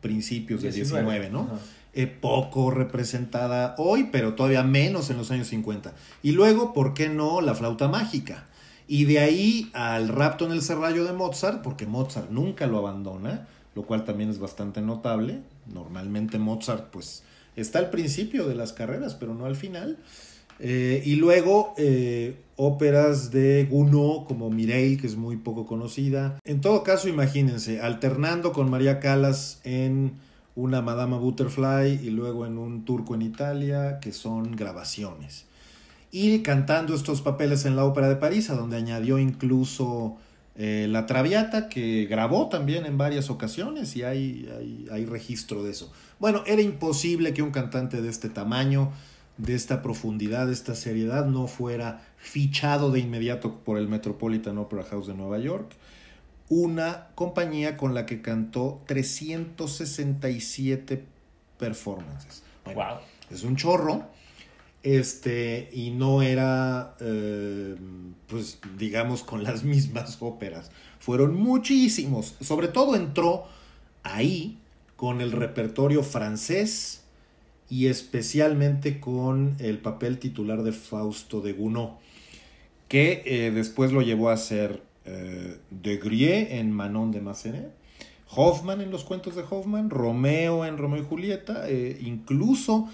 [0.07, 1.49] principios del XIX, 19, ¿no?
[1.93, 5.95] Eh, poco representada hoy, pero todavía menos en los años 50.
[6.23, 7.41] Y luego, ¿por qué no?
[7.41, 8.45] La flauta mágica.
[8.87, 13.49] Y de ahí al rapto en el serrallo de Mozart, porque Mozart nunca lo abandona,
[13.75, 15.41] lo cual también es bastante notable.
[15.73, 17.23] Normalmente Mozart, pues,
[17.57, 19.97] está al principio de las carreras, pero no al final.
[20.59, 26.39] Eh, y luego eh, óperas de Gounod como Mireille, que es muy poco conocida.
[26.45, 30.15] En todo caso, imagínense, alternando con María Callas en
[30.55, 35.45] una Madama Butterfly y luego en un Turco en Italia, que son grabaciones.
[36.11, 40.17] Y cantando estos papeles en la Ópera de París, a donde añadió incluso
[40.55, 45.73] eh, La Traviata, que grabó también en varias ocasiones y hay, hay, hay registro de
[45.73, 45.93] eso.
[46.19, 48.93] Bueno, era imposible que un cantante de este tamaño,
[49.39, 54.85] de esta profundidad, de esta seriedad, no fuera fichado de inmediato por el Metropolitan Opera
[54.85, 55.73] House de Nueva York,
[56.49, 61.05] una compañía con la que cantó 367
[61.59, 62.43] performances.
[62.65, 62.99] Bueno, Wow.
[63.31, 64.05] es un chorro.
[64.83, 67.75] Este, y no era, eh,
[68.29, 70.71] pues, digamos, con las mismas óperas.
[71.01, 72.37] Fueron muchísimos.
[72.41, 73.47] Sobre todo entró
[74.05, 74.61] ahí
[74.95, 77.03] con el repertorio francés
[77.69, 81.91] y especialmente con el papel titular de Fausto de Gounod,
[82.89, 87.71] que eh, después lo llevó a ser eh, de Grieux en Manon de Massenet,
[88.31, 92.89] Hoffman en los cuentos de Hoffman, Romeo en Romeo y Julieta, eh, incluso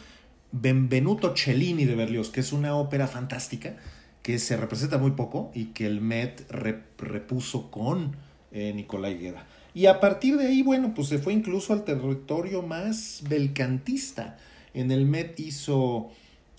[0.52, 3.76] Benvenuto Cellini de Berlioz, que es una ópera fantástica
[4.22, 8.16] que se representa muy poco y que el Met rep- repuso con
[8.52, 9.46] Nicolai Gueda.
[9.74, 14.36] Y a partir de ahí, bueno, pues se fue incluso al territorio más belcantista.
[14.74, 16.10] En el Met hizo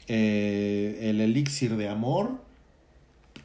[0.07, 2.31] eh, el Elixir de Amor,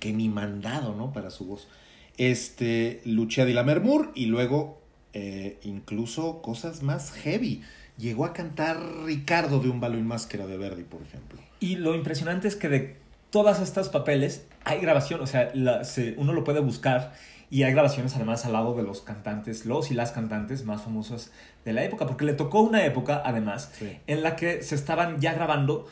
[0.00, 1.12] que ni mandado, ¿no?
[1.12, 1.68] Para su voz.
[2.16, 4.78] Este, Lucia di Lammermoor y luego
[5.12, 7.62] eh, incluso cosas más heavy.
[7.96, 11.40] Llegó a cantar Ricardo de un balo y máscara de Verdi, por ejemplo.
[11.60, 12.96] Y lo impresionante es que de
[13.30, 17.12] todas estas papeles, hay grabación, o sea, la- se- uno lo puede buscar
[17.50, 21.30] y hay grabaciones además al lado de los cantantes, los y las cantantes más famosos
[21.68, 23.96] de la época, porque le tocó una época además Sí.
[24.06, 25.86] en la que se estaban ya grabando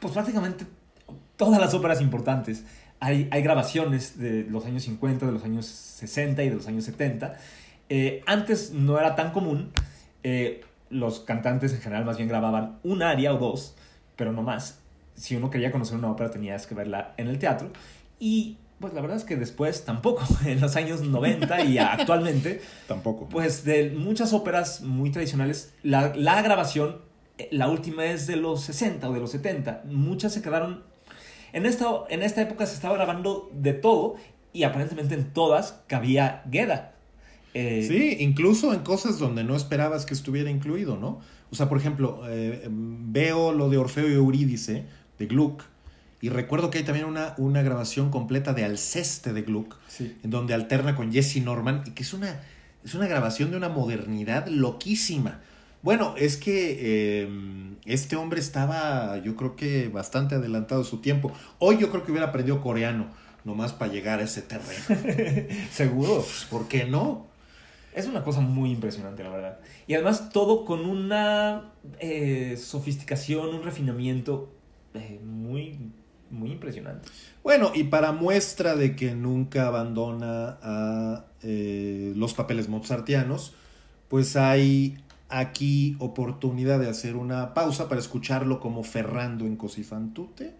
[0.00, 0.66] pues prácticamente
[1.36, 2.64] todas las óperas importantes.
[3.00, 6.84] Hay, hay grabaciones de los años 50, de los años 60 y de los años
[6.84, 7.34] 70.
[7.88, 9.70] Eh, antes no era tan común.
[10.22, 13.74] eh, los cantantes en general más bien grababan un aria o dos,
[14.16, 14.78] pero no más.
[15.16, 17.70] Si uno quería conocer una ópera tenías que verla en el teatro.
[18.20, 23.28] Y pues la verdad es que después tampoco, en los años 90 y actualmente, Tampoco.
[23.28, 26.98] pues de muchas óperas muy tradicionales, la, la grabación,
[27.38, 29.84] eh, la última es de los 60 o de los 70.
[29.86, 30.82] Muchas se quedaron...
[31.52, 34.16] En esta, en esta época se estaba grabando de todo
[34.52, 36.94] y aparentemente en todas cabía Geda.
[37.54, 41.20] Eh, Sí, incluso en cosas donde no esperabas que estuviera incluido, ¿no?
[41.52, 44.84] O sea, por ejemplo, eh, veo lo de Orfeo y Eurídice
[45.20, 45.62] de Gluck
[46.24, 50.16] y recuerdo que hay también una, una grabación completa de Alceste de Gluck, sí.
[50.24, 52.40] en donde alterna con Jesse Norman y que es una,
[52.82, 55.42] es una grabación de una modernidad loquísima.
[55.82, 57.28] Bueno, es que eh,
[57.84, 61.30] este hombre estaba, yo creo que bastante adelantado su tiempo.
[61.58, 63.08] Hoy yo creo que hubiera aprendido coreano,
[63.44, 65.52] nomás para llegar a ese terreno.
[65.72, 66.22] Seguro.
[66.22, 67.26] Pues, ¿Por qué no?
[67.94, 69.58] Es una cosa muy impresionante, la verdad.
[69.86, 74.54] Y además todo con una eh, sofisticación, un refinamiento
[74.94, 75.92] eh, muy,
[76.30, 77.08] muy impresionante.
[77.42, 83.54] Bueno, y para muestra de que nunca abandona a eh, los papeles mozartianos,
[84.08, 84.96] pues hay
[85.28, 90.54] aquí oportunidad de hacer una pausa para escucharlo como Ferrando en Cosifantute,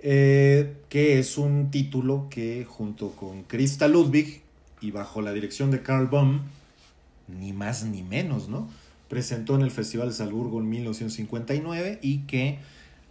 [0.00, 4.42] eh, que es un título que junto con Christa Ludwig
[4.80, 6.42] y bajo la dirección de Karl Baum,
[7.28, 8.68] ni más ni menos, ¿no?
[9.08, 12.58] Presentó en el Festival de Salzburgo en 1959 y que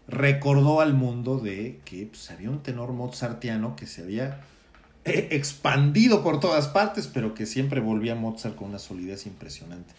[0.08, 4.42] recordó al mundo de que pues, había un tenor mozartiano que se había
[5.04, 9.94] eh, expandido por todas partes, pero que siempre volvía a Mozart con una solidez impresionante.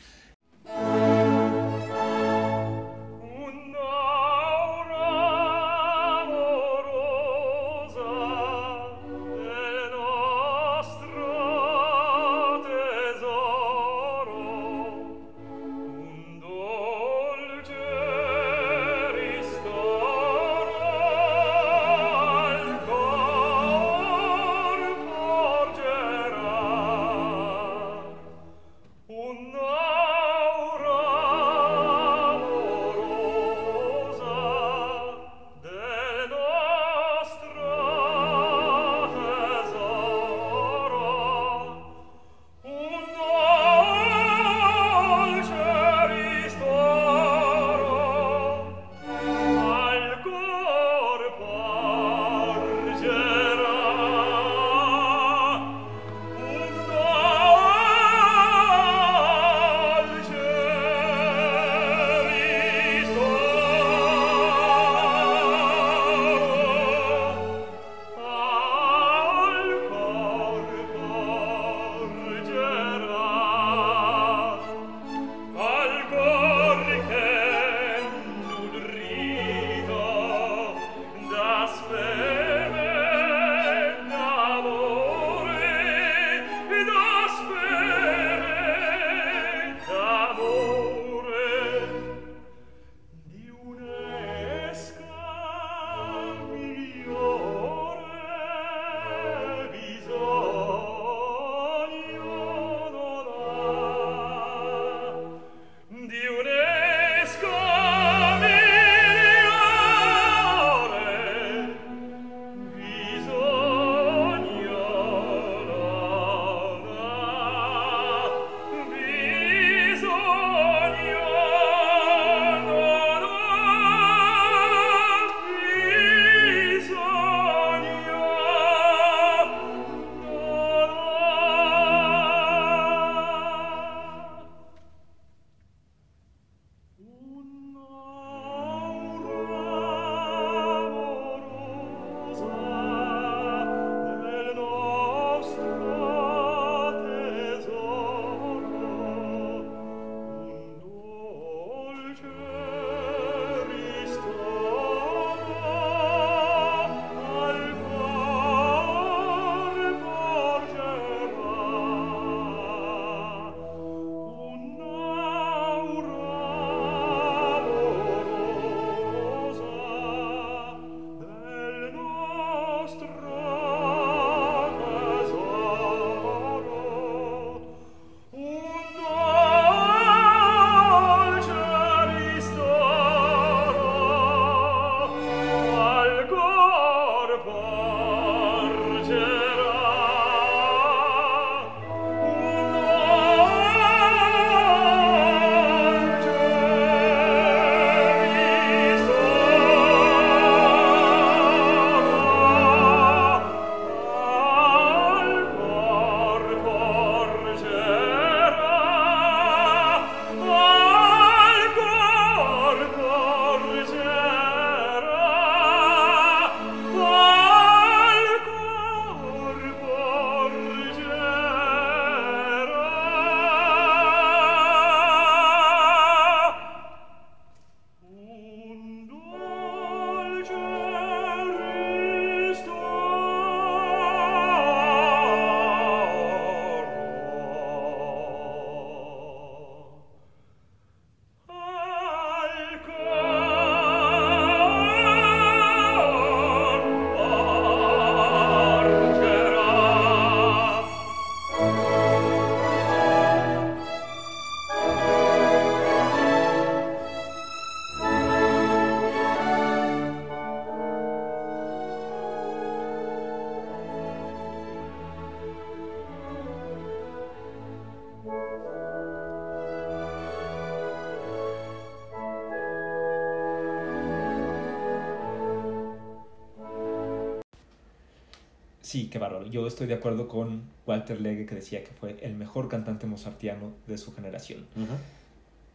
[278.86, 279.48] Sí, qué bárbaro.
[279.48, 283.72] Yo estoy de acuerdo con Walter Legge que decía que fue el mejor cantante mozartiano
[283.88, 284.64] de su generación.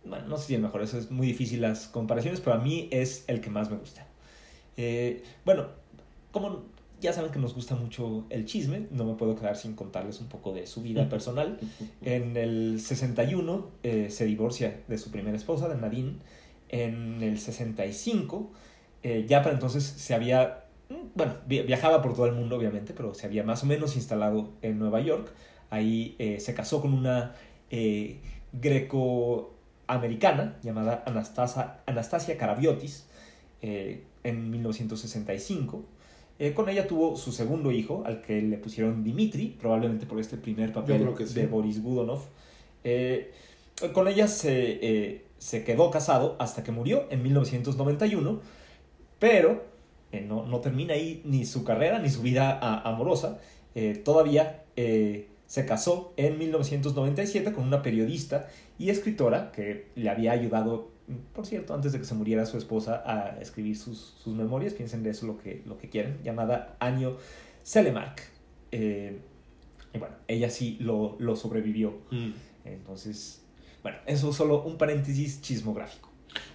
[0.05, 2.87] Bueno, no sé si el mejor, eso es muy difícil las comparaciones, pero a mí
[2.89, 4.07] es el que más me gusta.
[4.77, 5.67] Eh, bueno,
[6.31, 6.63] como
[7.01, 10.27] ya saben que nos gusta mucho el chisme, no me puedo quedar sin contarles un
[10.27, 11.59] poco de su vida personal.
[12.01, 16.13] En el 61 eh, se divorcia de su primera esposa, de Nadine.
[16.69, 18.49] En el 65,
[19.03, 20.60] eh, ya para entonces se había
[21.15, 24.79] bueno, viajaba por todo el mundo, obviamente, pero se había más o menos instalado en
[24.79, 25.31] Nueva York.
[25.69, 27.35] Ahí eh, se casó con una
[27.69, 28.19] eh,
[28.53, 33.07] greco-americana llamada Anastasia, Anastasia Karabiotis
[33.61, 35.85] eh, en 1965.
[36.55, 40.73] con ella tuvo su segundo hijo, al que le pusieron Dimitri, probablemente por este primer
[40.73, 42.21] papel de Boris Gudonov.
[43.93, 48.41] con ella se, se quedó casado hasta que murió en 1991,
[49.19, 49.70] pero
[50.11, 53.39] eh, no, no, termina ahí ni su carrera ni su vida amorosa.
[53.75, 60.33] Eh, todavía eh, se casó en 1997 con una periodista y escritora que le había
[60.33, 60.91] ayudado,
[61.33, 64.73] por cierto, antes de que se muriera su esposa, a escribir sus, sus memorias.
[64.73, 67.15] Piensen de eso lo que, lo que quieran, llamada Año
[67.63, 68.21] Selemark.
[68.71, 71.99] y bueno, ella sí lo, lo sobrevivió.
[72.11, 72.31] Mm.
[72.65, 73.43] Entonces,
[73.81, 76.09] bueno, eso solo un paréntesis chismográfico.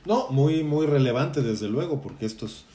[0.05, 2.67] No, muy, muy relevante desde luego, porque estos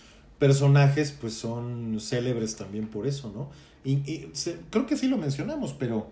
[0.42, 3.52] personajes pues son célebres también por eso, ¿no?
[3.86, 4.26] Y,
[4.72, 6.10] creo que sí lo mencionamos, pero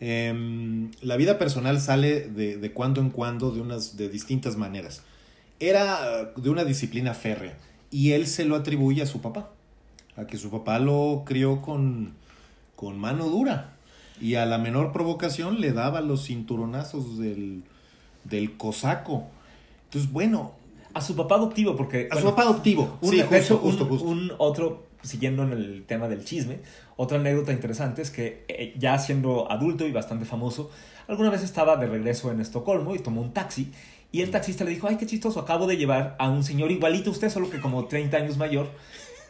[0.00, 5.04] em, la vida personal sale de, de, cuando en cuando de, unas, de distintas maneras.
[5.60, 7.56] Era de una disciplina férrea
[7.88, 9.52] y él se lo atribuye a su papá,
[10.16, 12.14] a que su papá lo crió con,
[12.74, 13.76] con mano dura
[14.20, 17.62] y a la menor provocación le daba los cinturonazos del,
[18.24, 19.28] del cosaco.
[19.84, 20.52] Entonces, bueno,
[20.94, 22.08] a su papá adoptivo, porque...
[22.10, 22.98] A su papá adoptivo.
[23.00, 26.60] Un, sí, justo, un, otro, siguiendo en el tema del chisme,
[26.96, 30.70] otra anécdota interesante es que eh, ya siendo adulto y bastante famoso,
[31.08, 33.72] alguna vez estaba de regreso en Estocolmo y tomó un taxi
[34.12, 37.10] y el taxista le dijo, ay, qué chistoso, acabo de llevar a un señor igualito
[37.10, 38.68] a usted, solo que como 30 años mayor.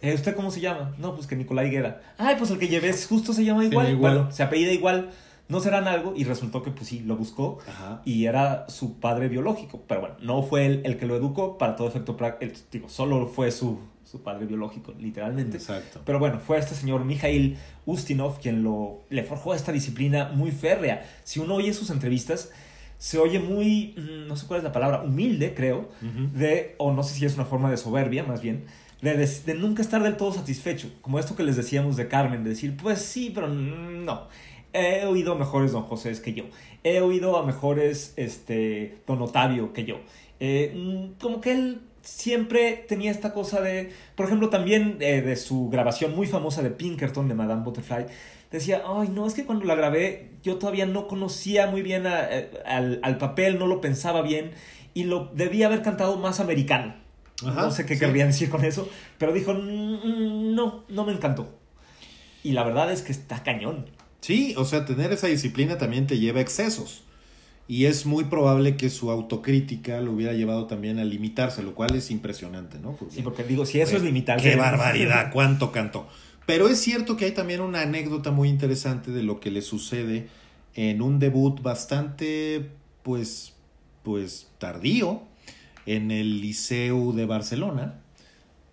[0.00, 0.96] Eh, ¿Usted cómo se llama?
[0.98, 2.02] No, pues que Nicolai Guerra.
[2.18, 3.90] Ay, pues el que llevé justo se llama igual.
[3.90, 4.14] igual.
[4.14, 5.10] Bueno, se apellida igual
[5.53, 7.59] no serán algo y resultó que pues sí, lo buscó
[8.07, 11.76] y era su padre biológico, pero bueno, no fue él el que lo educó, para
[11.76, 15.59] todo efecto práctico, digo, solo fue su, su padre biológico, literalmente.
[15.59, 16.00] Exacto.
[16.07, 21.07] Pero bueno, fue este señor Mikhail Ustinov quien lo, le forjó esta disciplina muy férrea.
[21.22, 22.50] Si uno oye sus entrevistas,
[22.96, 25.90] se oye muy, mm, no sé cuál es la palabra, humilde, creo,
[26.34, 28.64] de, o no sé si es una forma de soberbia, más bien,
[29.03, 30.88] de, de, nunca estar del todo satisfecho.
[31.03, 34.28] Como esto que les decíamos de Carmen, de decir, pues sí, pero no.
[34.73, 36.45] He oído a mejores Don José que yo.
[36.83, 40.01] He oído a mejores este, Don Otavio que yo.
[40.41, 45.37] Eh, mm, como que él siempre tenía esta cosa de, por ejemplo, también eh, de
[45.37, 48.07] su grabación muy famosa de Pinkerton de Madame Butterfly,
[48.51, 52.51] decía, ay, no, es que cuando la grabé yo todavía no conocía muy bien eh,
[52.66, 54.53] al, papel, no lo pensaba bien
[54.95, 56.95] y lo debía haber cantado más americano.
[57.43, 61.59] no sé qué querría decir con eso, pero dijo, mm, mm, no, no me encantó.
[62.43, 63.87] Y la verdad es que está cañón.
[64.23, 67.03] Sí, o sea, tener esa disciplina también te lleva a excesos.
[67.66, 71.95] Y es muy probable que su autocrítica lo hubiera llevado también a limitarse, lo cual
[71.97, 72.97] es impresionante, ¿no?
[73.11, 74.45] sí, porque digo, si eso es limitante.
[74.45, 75.31] ¡Qué barbaridad!
[75.33, 76.09] ¿Cuánto cantó?
[76.47, 80.29] Pero es cierto que hay también una anécdota muy interesante de lo que le sucede
[80.75, 82.70] en un debut bastante,
[83.03, 83.55] pues,
[84.05, 85.23] pues tardío
[85.87, 88.01] en el Liceu de Barcelona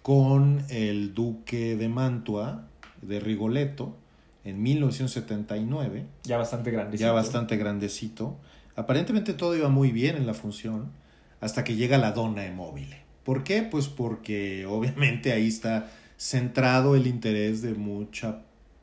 [0.04, 2.68] con el duque de Mantua
[3.02, 3.99] de Rigoletto
[4.44, 6.06] en 1979.
[6.24, 7.08] Ya bastante grandecito.
[7.08, 8.38] Ya bastante grandecito.
[8.76, 10.92] Aparentemente todo iba muy bien en la función
[11.42, 12.96] hasta que llega la dona de móvil.
[13.24, 13.64] ¿Por qué?
[13.64, 18.42] Pues porque obviamente ahí está centrado el interés de mucha,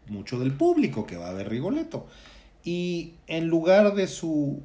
[0.08, 2.06] mucho del público que va a ver Rigoletto.
[2.64, 4.62] Y en lugar de su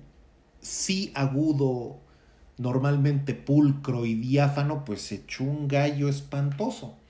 [0.60, 2.00] sí agudo,
[2.58, 7.01] normalmente pulcro y diáfano, pues se echó un gallo espantoso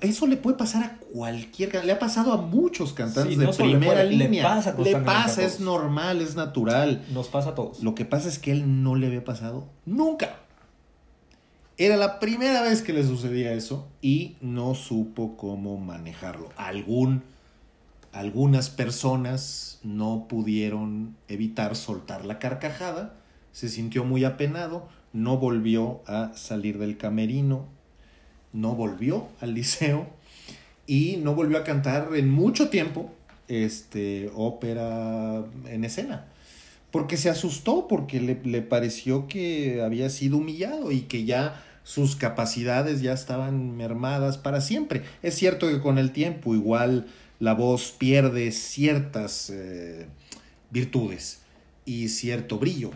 [0.00, 4.42] eso le puede pasar a cualquier le ha pasado a muchos cantantes de primera línea.
[4.42, 7.04] Le pasa, le pasa es normal, es natural.
[7.12, 7.82] Nos pasa a todos.
[7.82, 10.36] Lo que pasa es que él no le había pasado nunca.
[11.78, 16.50] Era la primera vez que le sucedía eso y no supo cómo manejarlo.
[16.56, 17.22] Algún,
[18.12, 23.16] algunas personas no pudieron evitar soltar la carcajada,
[23.52, 27.66] se sintió muy apenado, no volvió a salir del camerino,
[28.52, 30.06] no volvió al liceo
[30.86, 33.10] y no volvió a cantar en mucho tiempo
[33.48, 36.26] este, ópera en escena.
[36.90, 43.00] Porque se asustó, porque le, pareció que había sido humillado y que ya sus capacidades
[43.00, 45.02] ya estaban mermadas para siempre.
[45.22, 47.06] Es cierto que con el tiempo igual
[47.40, 50.06] la voz pierde ciertas eh,
[50.70, 51.40] virtudes
[51.86, 52.90] y cierto brillo,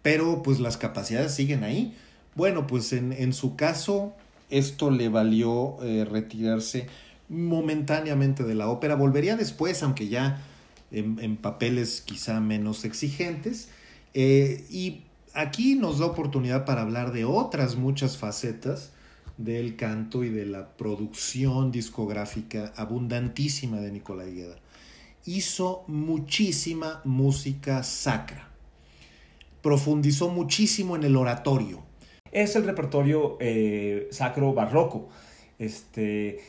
[0.00, 1.94] pero pues las capacidades siguen ahí.
[2.34, 4.14] Bueno, pues en, en su caso
[4.52, 6.86] esto le valió eh, retirarse
[7.28, 8.94] momentáneamente de la ópera.
[8.94, 10.44] Volvería después, aunque ya
[10.90, 13.70] en, papeles quizá menos exigentes.
[14.12, 18.90] Eh, y aquí nos da oportunidad para hablar de otras muchas facetas
[19.38, 24.56] del canto y de la producción discográfica abundantísima de Nicolai Gueda.
[25.24, 28.50] Hizo muchísima música sacra.
[29.62, 31.91] Profundizó muchísimo en el oratorio.
[32.32, 35.10] Es el repertorio eh, sacro barroco.
[35.58, 36.40] Este,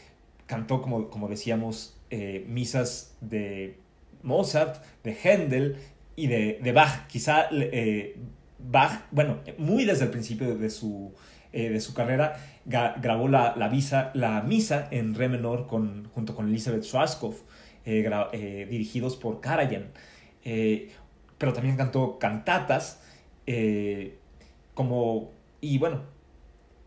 [0.45, 3.77] cantó, como, como decíamos, eh, misas de
[4.23, 5.77] Mozart, de Händel
[6.15, 7.05] y de, de Bach.
[7.07, 8.15] Quizá eh,
[8.59, 11.13] Bach, bueno, muy desde el principio de su,
[11.51, 16.47] de su carrera, grabó la, la, visa, la misa en re menor con, junto con
[16.47, 17.41] Elizabeth Schwarzkopf,
[17.83, 19.91] dirigidos por Karajan.
[21.37, 23.01] pero también cantó cantatas,
[24.73, 26.01] como, y bueno,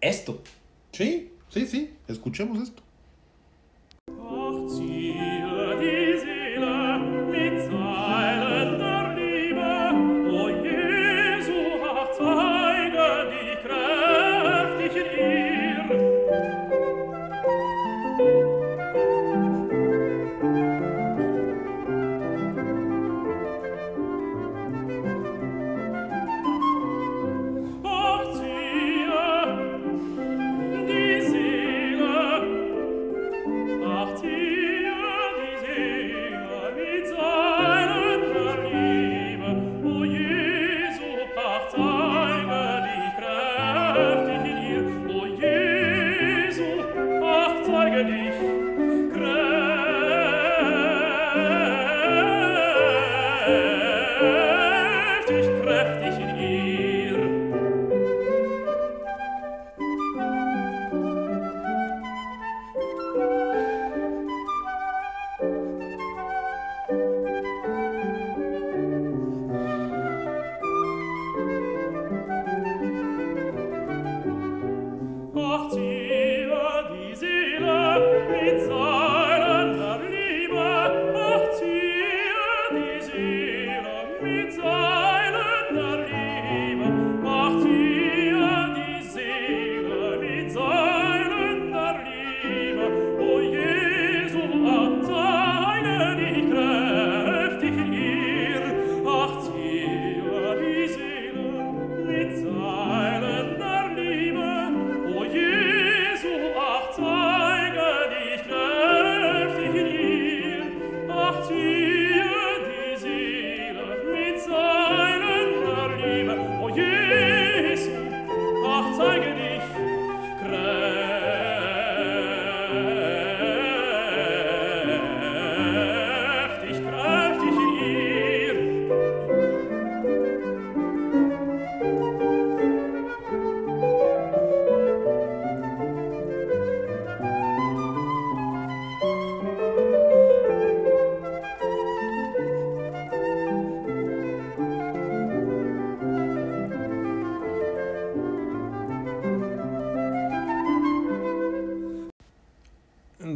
[0.03, 0.43] esto.
[0.93, 2.83] Sí, sí, sí, escuchemos esto.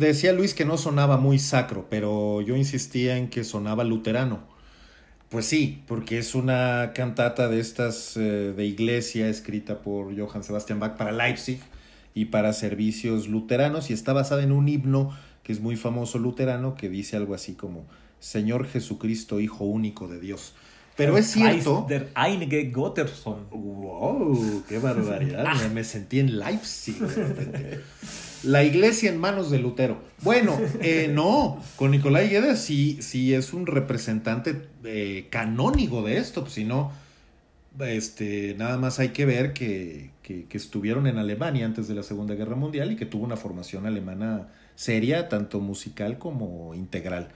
[0.08, 4.40] Decía Luis que no sonaba muy sacro, pero yo insistía en que sonaba luterano.
[5.28, 10.80] Pues sí, porque es una cantata de estas eh, de iglesia escrita por Johann Sebastian
[10.80, 11.60] Bach para Leipzig
[12.14, 16.74] y para servicios luteranos y está basada en un himno que es muy famoso luterano
[16.74, 17.84] que dice algo así como
[18.18, 20.54] Señor Jesucristo, Hijo único de Dios.
[21.00, 21.86] Pero es cierto.
[21.88, 23.48] Der einige Gotterson.
[23.50, 24.64] ¡Wow!
[24.68, 25.46] ¡Qué barbaridad!
[25.62, 26.96] me, me, sentí en Leipzig.
[28.42, 29.98] La iglesia en manos de Lutero.
[30.22, 36.42] Bueno, eh, no, con Nicolai Guedes sí, sí es un representante eh, canónico de esto,
[36.42, 36.92] pues si no,
[37.80, 42.02] este, nada más hay que ver que, que, que, estuvieron en Alemania antes de la
[42.02, 47.28] Segunda Guerra Mundial y que tuvo una formación alemana seria, tanto musical como integral.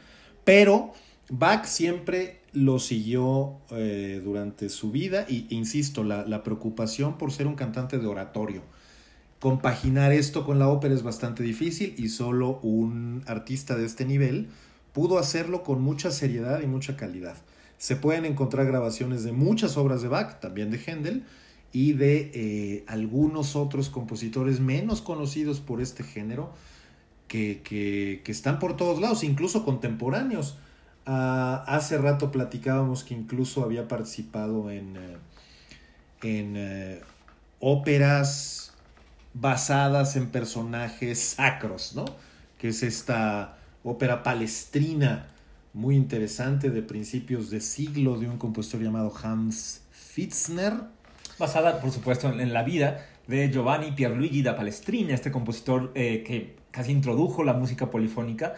[0.44, 0.92] Pero
[1.28, 7.46] Bach siempre lo siguió eh, durante su vida y, insisto, la, la preocupación por ser
[7.46, 8.62] un cantante de oratorio
[9.40, 14.48] Compaginar esto con la ópera es bastante difícil y solo un artista de este nivel
[14.94, 17.36] pudo hacerlo con mucha seriedad y mucha calidad.
[17.76, 21.24] Se pueden encontrar grabaciones de muchas obras de Bach, también de Händel,
[21.72, 26.54] y de eh, algunos otros compositores menos conocidos por este género
[27.28, 30.56] que, que- que están por todos lados, incluso contemporáneos.
[31.06, 35.16] Ah, hace rato platicábamos que incluso había participado en, eh,
[36.22, 37.00] en eh,
[37.60, 38.72] óperas
[39.34, 42.06] basadas en personajes sacros, ¿no?
[42.58, 45.28] Que es esta ópera palestrina
[45.74, 50.72] muy interesante de principios de siglo de un compositor llamado Hans Fitzner.
[51.38, 56.56] Basada, por supuesto, en, la vida de Giovanni Pierluigi da Palestrina, este compositor eh, que
[56.70, 58.54] casi introdujo la música polifónica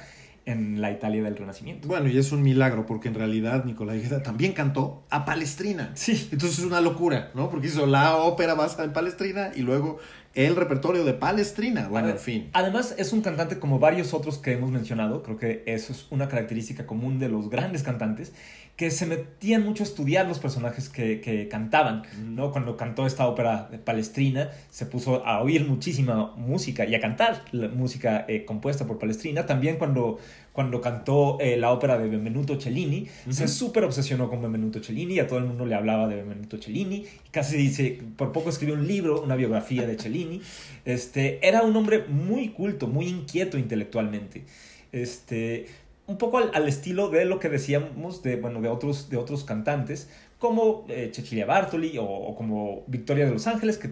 [0.46, 1.88] en la Italia del Renacimiento.
[1.88, 5.90] Bueno, y es un milagro porque en realidad Nicolai Guerra también cantó a Palestrina.
[5.94, 6.28] Sí.
[6.32, 7.50] Entonces es una locura, ¿no?
[7.50, 9.98] Porque hizo la ópera basada en Palestrina y luego
[10.36, 11.88] el repertorio de Palestrina.
[11.88, 12.50] Bueno, en fin.
[12.52, 15.22] Además, es un cantante como varios otros que hemos mencionado.
[15.22, 18.34] Creo que eso es una característica común de los grandes cantantes,
[18.76, 22.02] que se metían mucho a estudiar los personajes que, que cantaban.
[22.22, 22.52] ¿no?
[22.52, 27.42] Cuando cantó esta ópera de Palestrina, se puso a oír muchísima música y a cantar
[27.52, 29.46] la música eh, compuesta por Palestrina.
[29.46, 30.18] También cuando,
[30.56, 33.52] cuando cantó eh, la ópera de Benvenuto Cellini, se Ujú.
[33.52, 36.96] súper obsesionó con Benvenuto Cellini y a todo el mundo le hablaba de Benvenuto Cellini.
[37.26, 40.40] Y casi dice, por poco escribió un libro, una biografía de Cellini.
[40.86, 44.44] Este, era un hombre muy culto, muy inquieto intelectualmente.
[44.92, 45.66] Este,
[46.06, 49.44] un poco al, al estilo de lo que decíamos de, bueno, de, otros, de otros
[49.44, 53.90] cantantes, como eh, Cecilia Bartoli o, o como Victoria de Los Ángeles, que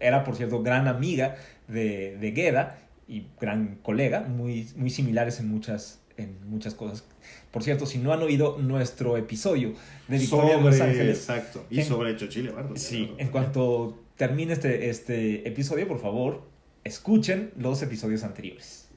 [0.00, 1.36] era, por cierto, gran amiga
[1.68, 2.78] de, de Gueda
[3.08, 7.04] y gran colega, muy, muy similares en muchas, en muchas cosas.
[7.50, 9.72] Por cierto, si no han oído nuestro episodio
[10.08, 11.66] de Victoria de Los Sobre- Ángeles, Exacto.
[11.70, 12.78] Y En- sobre Chochile Bartoli.
[12.78, 16.42] Sí, en cuanto termine este, este episodio, por favor,
[16.84, 18.88] escuchen los episodios anteriores.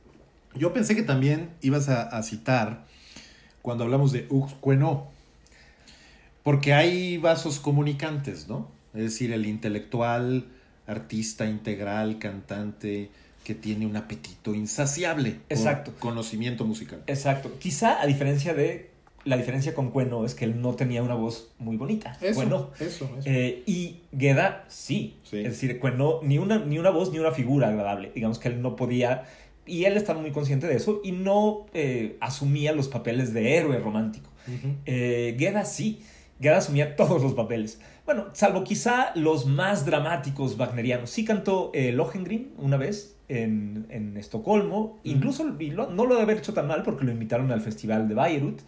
[0.55, 2.85] Yo pensé que también ibas a, a citar
[3.61, 4.27] cuando hablamos de
[4.59, 5.05] Cuenot,
[6.43, 8.69] porque hay vasos comunicantes, ¿no?
[8.93, 10.47] Es decir, el intelectual,
[10.87, 13.11] artista integral, cantante,
[13.43, 15.93] que tiene un apetito insaciable por Exacto.
[15.99, 17.03] conocimiento musical.
[17.07, 17.51] Exacto.
[17.59, 18.91] Quizá a diferencia de
[19.23, 22.17] la diferencia con Cueno es que él no tenía una voz muy bonita.
[22.33, 22.71] Cueno.
[22.79, 23.09] eso, eso.
[23.25, 25.17] Eh, y Gueda sí.
[25.23, 25.37] Sí.
[25.39, 28.11] Es decir, Cueno ni una, ni una voz ni una figura agradable.
[28.13, 29.25] Digamos que él no podía.
[29.65, 33.79] Y él estaba muy consciente de eso y no eh, asumía los papeles de héroe
[33.79, 34.29] romántico.
[34.85, 36.01] Eh, Gueda sí.
[36.41, 37.79] Gueda asumía todos los papeles.
[38.05, 41.09] Bueno, salvo quizá los más dramáticos wagnerianos.
[41.11, 44.99] Sí cantó eh, Lohengrin una vez en, en Estocolmo.
[45.03, 48.07] Incluso y lo- no lo debe haber hecho tan mal porque lo invitaron al festival
[48.09, 48.61] de Bayreuth.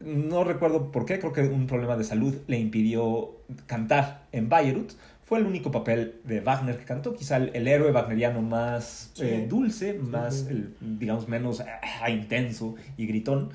[0.00, 3.32] No recuerdo por qué, creo que un problema de salud le impidió
[3.66, 4.92] cantar en Bayreuth.
[5.24, 9.24] Fue el único papel de Wagner que cantó, quizá el, el héroe wagneriano más Sí.
[9.24, 11.60] eh, dulce, más, el, digamos, menos
[12.00, 13.50] ah, intenso y gritón.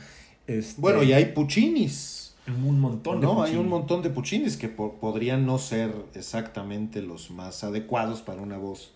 [0.47, 2.30] Este, Bueno, y hay Puccinis.
[2.47, 7.01] Un montón de No, hay un montón de Puccinis que po- podrían no ser exactamente
[7.01, 8.93] los más adecuados para una voz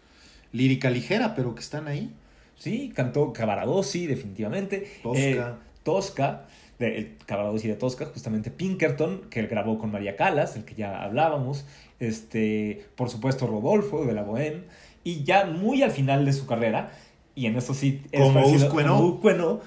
[0.52, 2.12] lírica ligera, pero que están ahí.
[2.58, 4.90] Sí, cantó Cavaradossi, definitivamente.
[5.04, 5.20] Tosca.
[5.20, 5.44] Eh,
[5.84, 6.46] Tosca,
[6.80, 10.76] de, el Cavaradossi de Tosca, justamente Pinkerton, que él grabó con María Calas, el que
[10.76, 11.66] ya hablábamos.
[12.00, 14.64] Este, por supuesto, Rodolfo, de la Bohème.
[15.04, 16.92] Y ya muy al final de su carrera,
[17.36, 18.40] y en esto sí es Como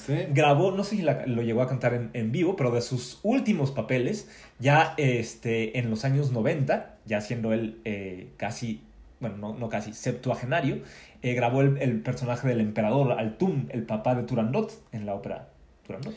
[0.07, 0.15] Sí.
[0.31, 3.21] grabó, no sé si la- lo llegó a cantar en, en vivo, pero de sus
[3.23, 8.81] últimos papeles, ya este, en los años 90, ya siendo él eh, casi,
[9.21, 10.81] bueno, no, no casi, septuagenario,
[11.23, 15.49] eh, grabó el, el personaje del emperador Altum, el papá de Turandot, en la ópera
[15.87, 16.15] Turandot.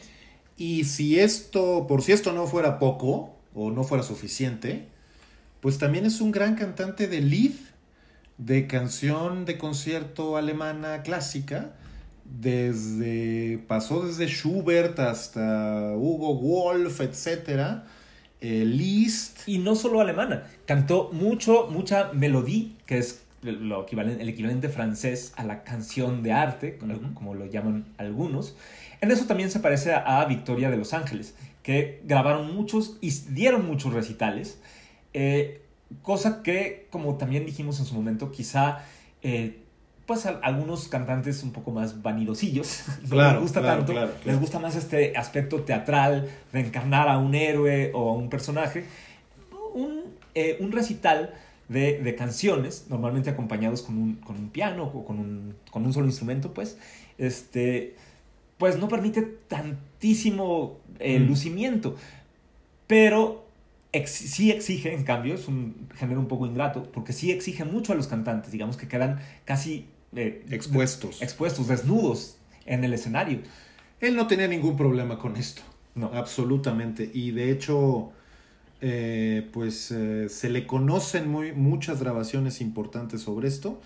[0.58, 4.86] Y si esto, por si esto no fuera poco o no fuera suficiente,
[5.60, 7.54] pues también es un gran cantante de Lied,
[8.38, 11.74] de canción de concierto alemana clásica,
[12.26, 17.86] desde pasó desde Schubert hasta Hugo Wolf, etcétera,
[18.40, 24.30] eh, Liszt, Y no solo alemana, cantó mucho, mucha melodía, que es lo equivalente, el
[24.30, 26.80] equivalente francés a la canción de arte,
[27.14, 28.56] como, lo llaman algunos.
[29.02, 33.12] En eso también se parece a, a Victoria de Los Ángeles, que grabaron muchos y
[33.12, 34.60] dieron muchos recitales,
[35.14, 35.61] eh,
[36.02, 38.80] cosa que, como también dijimos en su momento, quizá...
[39.24, 39.58] eh,
[40.08, 44.12] pues a algunos cantantes un poco más vanidosillos no Claro, les gusta claro, tanto, claro,
[44.26, 48.84] les gusta más este aspecto teatral de encarnar a un héroe o a un personaje
[49.74, 50.02] un,
[50.36, 51.34] eh, un recital
[51.70, 55.94] de, de canciones, normalmente acompañados con un, con un piano o con un, con un
[55.94, 56.78] solo instrumento, pues,
[57.18, 57.96] este,
[58.58, 61.28] pues no permite tantísimo eh, Mm.
[61.28, 61.96] lucimiento,
[62.88, 63.41] pero
[63.92, 67.94] ex- sí exige, en cambio, es un género un poco ingrato, porque sí exige mucho
[67.94, 71.22] a los cantantes, digamos que quedan casi eh, expuestos.
[71.22, 73.40] expuestos, desnudos en el escenario.
[74.00, 75.62] Él no tenía ningún problema con esto.
[75.96, 76.08] No.
[76.14, 77.10] Absolutamente.
[77.14, 78.12] Y de hecho,
[78.82, 83.80] eh, pues eh, se le conocen muy, muchas grabaciones importantes sobre esto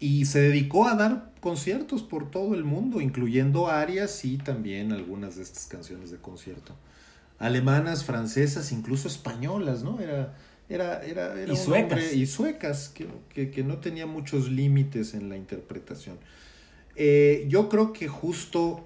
[0.00, 5.36] y se dedicó a dar conciertos por todo el mundo, incluyendo arias y también algunas
[5.36, 6.74] de estas canciones de concierto.
[7.42, 10.00] Alemanas, francesas, incluso españolas, ¿no?
[10.00, 10.34] Era,
[10.68, 11.92] era, era, era Y un suecas.
[11.98, 16.16] hombre- y suecas, que, que- que no tenía muchos límites en la interpretación.
[16.96, 18.84] Eh, yo creo que justo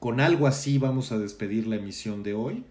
[0.00, 2.64] con algo así vamos a despedir la emisión de hoy.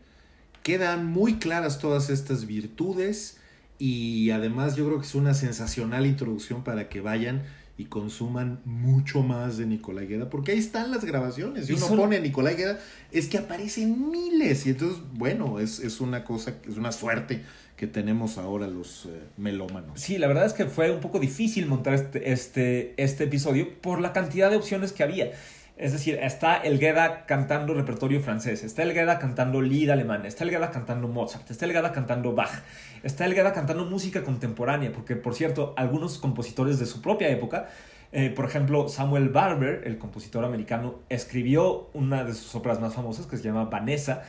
[0.63, 3.37] Quedan muy claras todas estas virtudes
[3.79, 7.43] y además yo creo que es una sensacional introducción para que vayan
[7.77, 11.67] y consuman mucho más de Nicolai Gueda, porque ahí están las grabaciones.
[11.67, 12.79] Si Y uno pone Nicolai Gueda,
[13.11, 14.65] es que aparecen miles.
[14.65, 17.43] Y entonces, bueno, es, es una cosa, es una suerte
[17.75, 20.01] que tenemos ahora los eh, melómanos.
[20.01, 24.01] Sí, la verdad es que fue un poco difícil montar este, este, este episodio por
[24.01, 25.31] la cantidad de opciones que había.
[25.77, 30.43] Es decir, está el Gueda cantando repertorio francés, está el Gueda cantando Lied alemán, está
[30.43, 32.63] el Gueda cantando Mozart, está el Gueda cantando Bach,
[33.03, 37.67] está el Gueda cantando música contemporánea, porque por cierto, algunos compositores de su propia época,
[38.11, 43.27] eh, por ejemplo, Samuel Barber, el compositor americano, escribió una de sus óperas más famosas
[43.27, 44.23] que se llama Vanessa,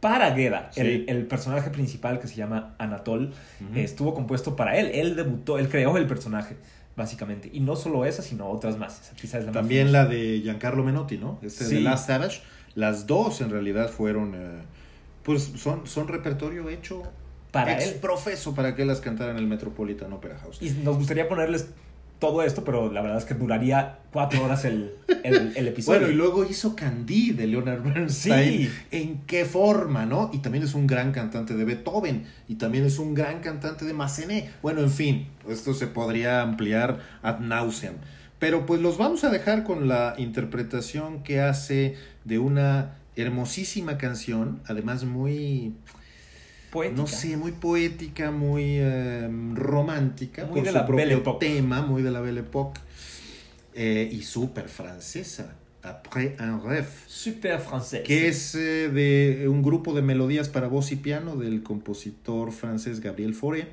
[0.00, 0.80] para Gueda, Sí.
[0.80, 3.32] el, el personaje principal que se llama Anatol,
[3.74, 4.90] estuvo compuesto para él.
[4.92, 6.56] Él debutó, él creó el personaje,
[6.96, 7.50] básicamente.
[7.52, 9.00] Y no solo esa, sino otras más.
[9.00, 11.38] Esa quizás es la más También la de Giancarlo Menotti, ¿no?
[11.42, 11.74] Este Sí.
[11.76, 12.40] de Last Savage.
[12.74, 14.62] Las dos en realidad fueron, eh,
[15.22, 17.02] pues son, son repertorio hecho
[17.50, 17.94] Para ex él.
[18.00, 20.58] profeso para que las cantara en el Metropolitan Opera House.
[20.60, 21.68] Y nos gustaría ponerles
[22.18, 26.00] todo esto, pero la verdad es que duraría cuatro horas el, el, el episodio.
[26.00, 28.68] Bueno, y luego hizo Candide de Leonard Bernstein.
[28.68, 28.70] Sí.
[28.90, 30.30] ¿En qué forma, no?
[30.32, 32.24] Y también es un gran cantante de Beethoven.
[32.48, 34.50] Y también es un gran cantante de Massenet.
[34.62, 37.94] Bueno, en fin, esto se podría ampliar ad nauseam.
[38.38, 44.60] Pero pues los vamos a dejar con la interpretación que hace de una hermosísima canción,
[44.66, 45.74] además muy,
[46.76, 47.00] Poética.
[47.00, 51.46] no sé, muy poética, muy eh, romántica, Muy por de su la Belle propio Époque.
[51.46, 52.80] tema, muy de la Belle Époque,
[53.74, 58.02] eh, y súper francesa, Après un rêve Super francés.
[58.04, 63.00] que es eh, de un grupo de melodías para voz y piano del compositor francés
[63.00, 63.68] Gabriel Fauré,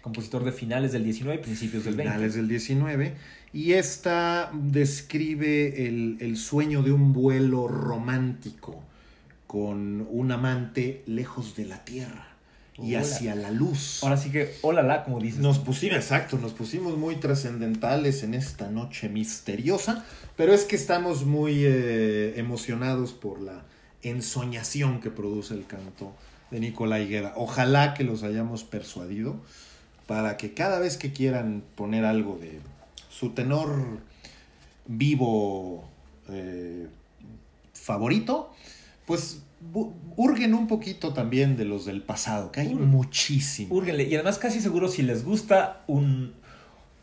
[0.00, 2.12] Compositor de finales del 19 y principios del 20.
[2.12, 3.12] finales del 19,
[3.52, 8.82] y esta describe el, el sueño de un vuelo romántico
[9.48, 12.28] con un amante lejos de la tierra
[12.76, 13.00] y Hola.
[13.00, 14.04] hacia la luz.
[14.04, 15.40] Ahora sí que, hola la, como dices.
[15.40, 20.04] Nos pusimos, exacto, nos pusimos muy trascendentales en esta noche misteriosa,
[20.36, 23.64] pero es que estamos muy eh, emocionados por la
[24.02, 26.12] ensoñación que produce el canto
[26.50, 27.32] de Nicolai Guerra.
[27.36, 29.36] Ojalá que los hayamos persuadido
[30.06, 32.60] para que cada vez que quieran poner algo de
[33.08, 33.98] su tenor
[34.86, 35.88] vivo
[36.28, 36.86] eh,
[37.72, 38.54] favorito,
[39.08, 39.42] pues
[40.16, 43.74] hurguen un poquito también de los del pasado, que hay Ur- muchísimo.
[43.74, 44.04] Úrguenle.
[44.04, 46.34] Y además casi seguro si les gusta un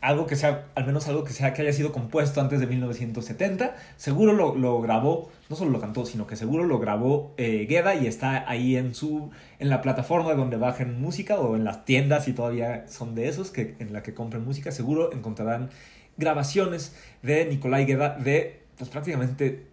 [0.00, 3.74] algo que sea, al menos algo que sea que haya sido compuesto antes de 1970,
[3.96, 7.94] seguro lo, lo grabó, no solo lo cantó, sino que seguro lo grabó eh, Gueda
[7.96, 12.28] y está ahí en su en la plataforma donde bajen música o en las tiendas
[12.28, 15.70] y todavía son de esos que en la que compren música, seguro encontrarán
[16.18, 19.66] grabaciones de Nicolai Gueda de pues prácticamente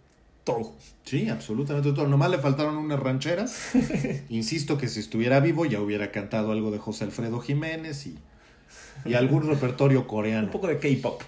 [0.43, 0.73] todo.
[1.03, 2.07] Sí, absolutamente todo.
[2.07, 3.71] Nomás le faltaron unas rancheras.
[4.29, 8.17] Insisto que si estuviera vivo ya hubiera cantado algo de José Alfredo Jiménez y,
[9.05, 10.47] y algún repertorio coreano.
[10.47, 11.21] Un poco de K-pop.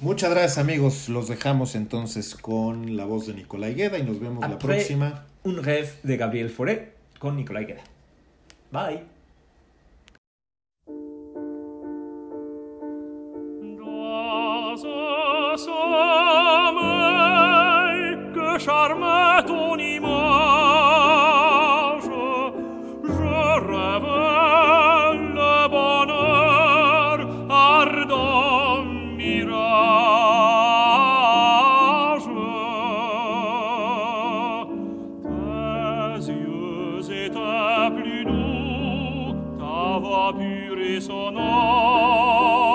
[0.00, 1.08] Muchas gracias amigos.
[1.08, 5.26] Los dejamos entonces con la voz de Nicolai Gueda y nos vemos la próxima.
[5.42, 7.82] Un rêve de Gabriel Fauré con Nicolai Gueda.
[8.72, 9.02] Bye.
[14.82, 16.49] Dans
[18.60, 19.06] charme
[19.46, 20.10] ton image.
[23.04, 23.38] Je
[23.70, 24.10] rêve
[25.38, 27.16] le bonheur
[27.48, 28.84] ardent
[29.16, 29.48] mirage.
[35.24, 42.69] Tes yeux étaient plus doux, ta voix pure et sonore.